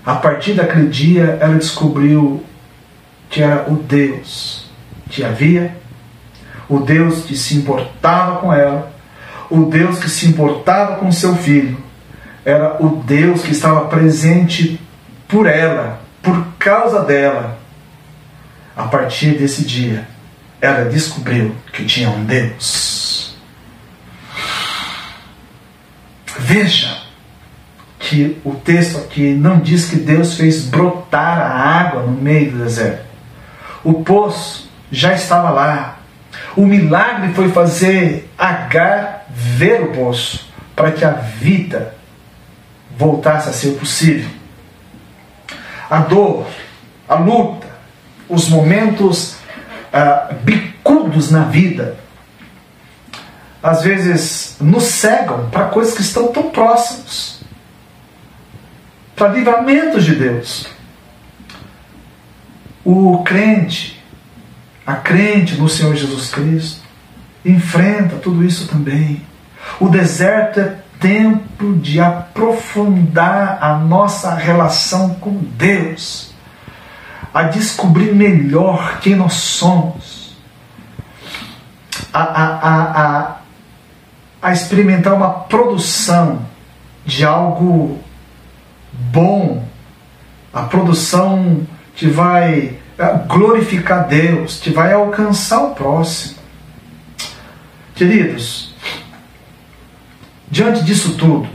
A 0.04 0.16
partir 0.16 0.54
daquele 0.54 0.88
dia, 0.88 1.38
ela 1.40 1.54
descobriu 1.54 2.44
que 3.30 3.42
era 3.42 3.70
o 3.70 3.76
Deus 3.76 4.68
que 5.08 5.24
havia, 5.24 5.76
o 6.68 6.80
Deus 6.80 7.24
que 7.24 7.36
se 7.36 7.56
importava 7.56 8.40
com 8.40 8.52
ela, 8.52 8.95
o 9.50 9.66
Deus 9.66 9.98
que 9.98 10.08
se 10.08 10.26
importava 10.26 10.96
com 10.96 11.10
seu 11.12 11.34
filho, 11.36 11.78
era 12.44 12.76
o 12.80 13.02
Deus 13.04 13.42
que 13.42 13.52
estava 13.52 13.86
presente 13.86 14.80
por 15.26 15.46
ela, 15.46 16.00
por 16.22 16.46
causa 16.58 17.02
dela. 17.02 17.58
A 18.76 18.84
partir 18.84 19.38
desse 19.38 19.64
dia, 19.64 20.06
ela 20.60 20.84
descobriu 20.84 21.54
que 21.72 21.84
tinha 21.84 22.10
um 22.10 22.24
Deus. 22.24 23.36
Veja 26.38 27.06
que 27.98 28.38
o 28.44 28.54
texto 28.54 28.98
aqui 28.98 29.34
não 29.34 29.58
diz 29.58 29.86
que 29.86 29.96
Deus 29.96 30.34
fez 30.34 30.66
brotar 30.66 31.40
a 31.40 31.80
água 31.80 32.02
no 32.02 32.12
meio 32.12 32.52
do 32.52 32.58
deserto. 32.58 33.04
O 33.82 34.04
poço 34.04 34.70
já 34.90 35.14
estava 35.14 35.50
lá. 35.50 35.98
O 36.56 36.66
milagre 36.66 37.32
foi 37.32 37.50
fazer 37.50 38.30
Agar 38.38 39.15
ver 39.36 39.82
o 39.82 39.92
poço 39.92 40.48
para 40.74 40.90
que 40.92 41.04
a 41.04 41.10
vida 41.10 41.94
voltasse 42.96 43.50
a 43.50 43.52
ser 43.52 43.72
possível. 43.78 44.30
A 45.90 45.98
dor, 46.00 46.46
a 47.06 47.14
luta, 47.16 47.66
os 48.28 48.48
momentos 48.48 49.36
ah, 49.92 50.30
bicudos 50.42 51.30
na 51.30 51.44
vida 51.44 51.98
às 53.62 53.82
vezes 53.82 54.56
nos 54.60 54.84
cegam 54.84 55.50
para 55.50 55.66
coisas 55.66 55.94
que 55.94 56.00
estão 56.00 56.28
tão 56.28 56.50
próximas 56.50 57.40
para 59.14 59.32
livramentos 59.32 60.04
de 60.04 60.14
Deus. 60.14 60.66
O 62.84 63.24
crente, 63.24 64.02
a 64.86 64.94
crente 64.94 65.56
no 65.56 65.68
Senhor 65.68 65.96
Jesus 65.96 66.30
Cristo, 66.30 66.86
enfrenta 67.44 68.16
tudo 68.16 68.44
isso 68.44 68.68
também. 68.68 69.25
O 69.80 69.88
deserto 69.88 70.60
é 70.60 70.76
tempo 71.00 71.74
de 71.74 72.00
aprofundar 72.00 73.58
a 73.60 73.76
nossa 73.76 74.34
relação 74.34 75.14
com 75.14 75.36
Deus, 75.36 76.32
a 77.32 77.44
descobrir 77.44 78.14
melhor 78.14 78.98
quem 79.00 79.14
nós 79.14 79.34
somos, 79.34 80.36
a, 82.12 82.22
a, 82.22 82.82
a, 83.02 83.36
a 84.40 84.52
experimentar 84.52 85.12
uma 85.12 85.30
produção 85.30 86.40
de 87.04 87.24
algo 87.24 87.98
bom, 88.92 89.64
a 90.52 90.62
produção 90.62 91.66
que 91.94 92.08
vai 92.08 92.78
eh, 92.98 93.20
glorificar 93.26 94.08
Deus, 94.08 94.58
que 94.58 94.70
vai 94.70 94.92
alcançar 94.92 95.60
o 95.62 95.74
próximo. 95.74 96.36
Queridos, 97.94 98.65
diante 100.50 100.84
disso 100.84 101.14
tudo, 101.16 101.48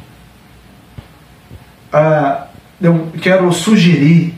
uh, 1.93 2.47
eu 2.81 3.11
quero 3.21 3.51
sugerir 3.51 4.33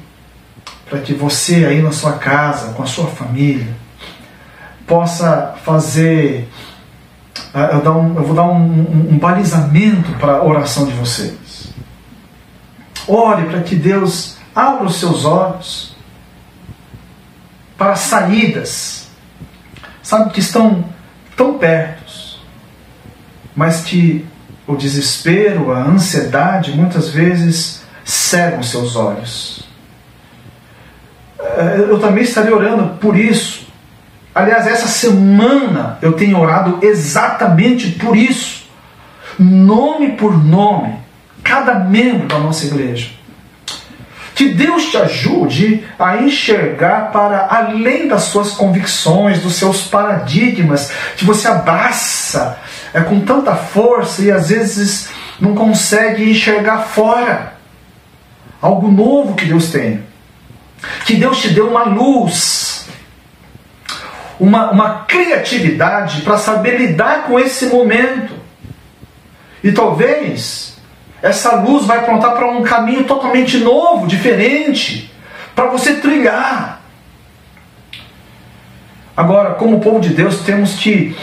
para 0.89 0.99
que 0.99 1.13
você 1.13 1.65
aí 1.65 1.81
na 1.81 1.91
sua 1.91 2.13
casa, 2.13 2.73
com 2.73 2.83
a 2.83 2.85
sua 2.85 3.07
família, 3.07 3.73
possa 4.85 5.55
fazer 5.63 6.47
ah, 7.53 7.69
eu, 7.71 7.91
um, 7.91 8.15
eu 8.15 8.23
vou 8.23 8.35
dar 8.35 8.43
um, 8.43 8.57
um, 8.57 9.13
um 9.13 9.17
balizamento 9.19 10.11
para 10.13 10.33
a 10.33 10.43
oração 10.43 10.85
de 10.85 10.93
vocês. 10.93 11.71
Ore 13.07 13.45
para 13.45 13.61
que 13.61 13.75
Deus 13.75 14.37
abra 14.55 14.85
os 14.85 14.95
seus 14.95 15.23
olhos 15.23 15.95
para 17.77 17.95
saídas, 17.95 19.09
sabe, 20.01 20.31
que 20.31 20.39
estão 20.39 20.85
tão 21.35 21.57
perto, 21.57 22.39
mas 23.55 23.81
que 23.81 24.25
o 24.67 24.75
desespero, 24.75 25.71
a 25.71 25.79
ansiedade, 25.79 26.71
muitas 26.71 27.09
vezes 27.09 27.83
cegam 28.03 28.63
seus 28.63 28.95
olhos. 28.95 29.67
Eh, 31.39 31.85
eu 31.89 31.99
também 31.99 32.23
estaria 32.23 32.55
orando 32.55 32.97
por 32.97 33.17
isso, 33.17 33.63
Aliás, 34.35 34.65
essa 34.65 34.87
semana 34.87 35.99
eu 36.01 36.13
tenho 36.13 36.39
orado 36.39 36.79
exatamente 36.81 37.91
por 37.91 38.17
isso, 38.17 38.65
nome 39.37 40.13
por 40.13 40.43
nome, 40.43 40.95
cada 41.43 41.75
membro 41.75 42.27
da 42.27 42.39
nossa 42.39 42.65
igreja. 42.65 43.11
Que 44.35 44.49
Deus 44.49 44.89
te 44.89 44.97
ajude 44.97 45.85
a 45.97 46.17
enxergar 46.17 47.11
para 47.11 47.47
além 47.49 48.07
das 48.07 48.23
suas 48.23 48.51
convicções, 48.51 49.41
dos 49.41 49.55
seus 49.55 49.83
paradigmas, 49.83 50.91
que 51.15 51.23
você 51.23 51.47
abraça 51.47 52.59
é, 52.93 53.01
com 53.01 53.19
tanta 53.19 53.55
força 53.55 54.21
e 54.23 54.31
às 54.31 54.49
vezes 54.49 55.09
não 55.39 55.53
consegue 55.53 56.29
enxergar 56.29 56.79
fora. 56.79 57.53
Algo 58.61 58.89
novo 58.91 59.35
que 59.35 59.45
Deus 59.45 59.71
tem. 59.71 60.03
Que 61.05 61.15
Deus 61.15 61.39
te 61.41 61.49
deu 61.49 61.69
uma 61.69 61.83
luz 61.83 62.73
uma, 64.39 64.71
uma 64.71 65.05
criatividade 65.05 66.21
para 66.21 66.37
saber 66.37 66.77
lidar 66.77 67.23
com 67.23 67.39
esse 67.39 67.67
momento. 67.67 68.33
E 69.63 69.71
talvez 69.71 70.72
essa 71.23 71.55
luz 71.55 71.87
vai 71.87 71.97
apontar 71.97 72.33
para 72.33 72.45
um 72.45 72.61
caminho 72.61 73.05
totalmente 73.05 73.57
novo, 73.57 74.05
diferente, 74.05 75.11
para 75.55 75.65
você 75.65 75.95
trilhar. 75.95 76.83
Agora, 79.17 79.55
como 79.55 79.79
povo 79.79 79.99
de 79.99 80.09
Deus, 80.09 80.41
temos 80.41 80.75
que 80.75 81.17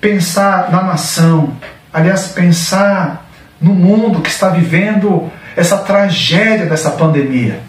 pensar 0.00 0.70
na 0.70 0.82
nação, 0.82 1.56
aliás, 1.92 2.28
pensar 2.28 3.28
no 3.60 3.74
mundo 3.74 4.20
que 4.20 4.28
está 4.28 4.50
vivendo 4.50 5.28
essa 5.56 5.78
tragédia 5.78 6.66
dessa 6.66 6.92
pandemia. 6.92 7.60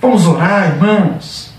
Vamos 0.00 0.26
orar, 0.26 0.68
irmãos 0.68 1.50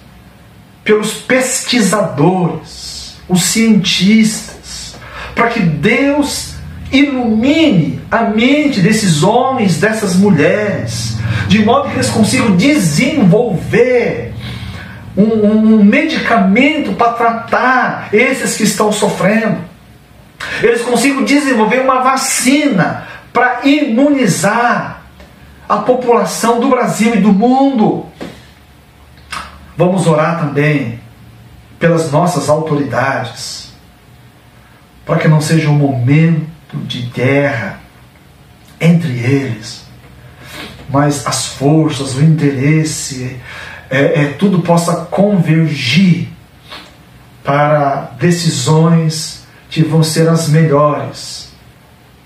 pelos 0.84 1.14
pesquisadores, 1.14 3.16
os 3.28 3.44
cientistas, 3.44 4.96
para 5.36 5.50
que 5.50 5.60
Deus 5.60 6.51
ilumine 6.92 8.02
a 8.12 8.24
mente 8.24 8.82
desses 8.82 9.24
homens, 9.24 9.80
dessas 9.80 10.16
mulheres, 10.16 11.18
de 11.48 11.64
modo 11.64 11.90
que 11.90 11.96
eles 11.96 12.10
consigam 12.10 12.56
desenvolver 12.58 14.34
um, 15.16 15.24
um 15.24 15.84
medicamento 15.84 16.94
para 16.94 17.14
tratar 17.14 18.10
esses 18.14 18.58
que 18.58 18.64
estão 18.64 18.92
sofrendo. 18.92 19.60
Eles 20.62 20.82
consigam 20.82 21.24
desenvolver 21.24 21.82
uma 21.82 22.02
vacina 22.02 23.08
para 23.32 23.62
imunizar 23.64 25.04
a 25.70 25.78
população 25.78 26.60
do 26.60 26.70
Brasil 26.70 27.16
e 27.16 27.22
do 27.22 27.32
mundo. 27.32 28.06
Vamos 29.78 30.06
orar 30.08 30.40
também 30.40 31.00
pelas 31.80 32.12
nossas 32.12 32.50
autoridades, 32.50 33.74
para 35.06 35.18
que 35.18 35.28
não 35.28 35.40
seja 35.40 35.70
um 35.70 35.76
momento 35.76 36.51
de 36.74 37.02
guerra 37.04 37.80
entre 38.80 39.12
eles, 39.12 39.86
mas 40.90 41.26
as 41.26 41.46
forças, 41.46 42.16
o 42.16 42.24
interesse, 42.24 43.40
é, 43.90 44.24
é, 44.24 44.26
tudo 44.34 44.62
possa 44.62 45.06
convergir 45.06 46.30
para 47.44 48.12
decisões 48.20 49.46
que 49.70 49.84
vão 49.84 50.04
ser 50.04 50.28
as 50.30 50.48
melhores 50.48 51.52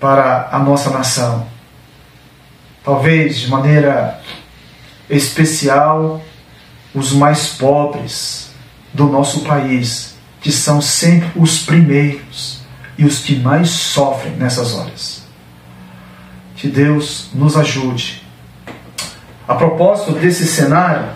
para 0.00 0.48
a 0.50 0.58
nossa 0.58 0.90
nação. 0.90 1.46
Talvez 2.84 3.38
de 3.38 3.48
maneira 3.48 4.20
especial 5.08 6.22
os 6.94 7.12
mais 7.12 7.48
pobres 7.48 8.50
do 8.92 9.06
nosso 9.06 9.40
país, 9.40 10.16
que 10.40 10.50
são 10.50 10.80
sempre 10.80 11.30
os 11.36 11.58
primeiros 11.58 12.65
e 12.98 13.04
os 13.04 13.18
que 13.20 13.36
mais 13.36 13.68
sofrem 13.68 14.32
nessas 14.36 14.74
horas. 14.74 15.26
Que 16.56 16.68
Deus 16.68 17.30
nos 17.34 17.56
ajude. 17.56 18.22
A 19.46 19.54
propósito 19.54 20.12
desse 20.12 20.46
cenário, 20.46 21.06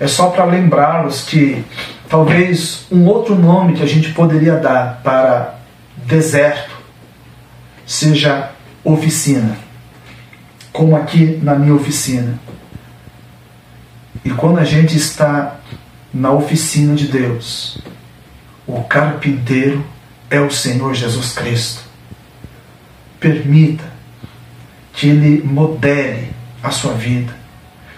é 0.00 0.08
só 0.08 0.30
para 0.30 0.44
lembrá-los 0.44 1.22
que 1.22 1.64
talvez 2.08 2.86
um 2.90 3.06
outro 3.06 3.34
nome 3.34 3.74
que 3.74 3.82
a 3.82 3.86
gente 3.86 4.12
poderia 4.12 4.56
dar 4.56 5.00
para 5.02 5.54
deserto 5.96 6.74
seja 7.86 8.50
oficina, 8.82 9.56
como 10.72 10.96
aqui 10.96 11.38
na 11.42 11.54
minha 11.54 11.74
oficina. 11.74 12.38
E 14.24 14.30
quando 14.30 14.58
a 14.58 14.64
gente 14.64 14.96
está 14.96 15.56
na 16.12 16.30
oficina 16.32 16.94
de 16.94 17.06
Deus, 17.08 17.78
o 18.66 18.82
carpinteiro 18.82 19.84
é 20.34 20.40
o 20.40 20.50
Senhor 20.50 20.92
Jesus 20.94 21.32
Cristo. 21.32 21.82
Permita 23.20 23.84
que 24.92 25.08
Ele 25.08 25.42
modere 25.46 26.30
a 26.60 26.70
sua 26.70 26.92
vida, 26.94 27.32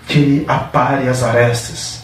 que 0.07 0.19
Ele 0.19 0.45
apare 0.47 1.09
as 1.09 1.23
arestas, 1.23 2.03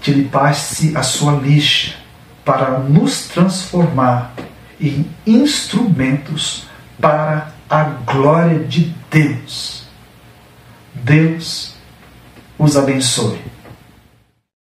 que 0.00 0.12
Ele 0.12 0.28
passe 0.28 0.96
a 0.96 1.02
sua 1.02 1.32
lixa 1.32 1.96
para 2.44 2.78
nos 2.78 3.26
transformar 3.26 4.32
em 4.80 5.04
instrumentos 5.26 6.66
para 7.00 7.52
a 7.68 7.82
glória 7.82 8.60
de 8.60 8.94
Deus. 9.10 9.84
Deus 10.94 11.74
os 12.56 12.76
abençoe. 12.76 13.40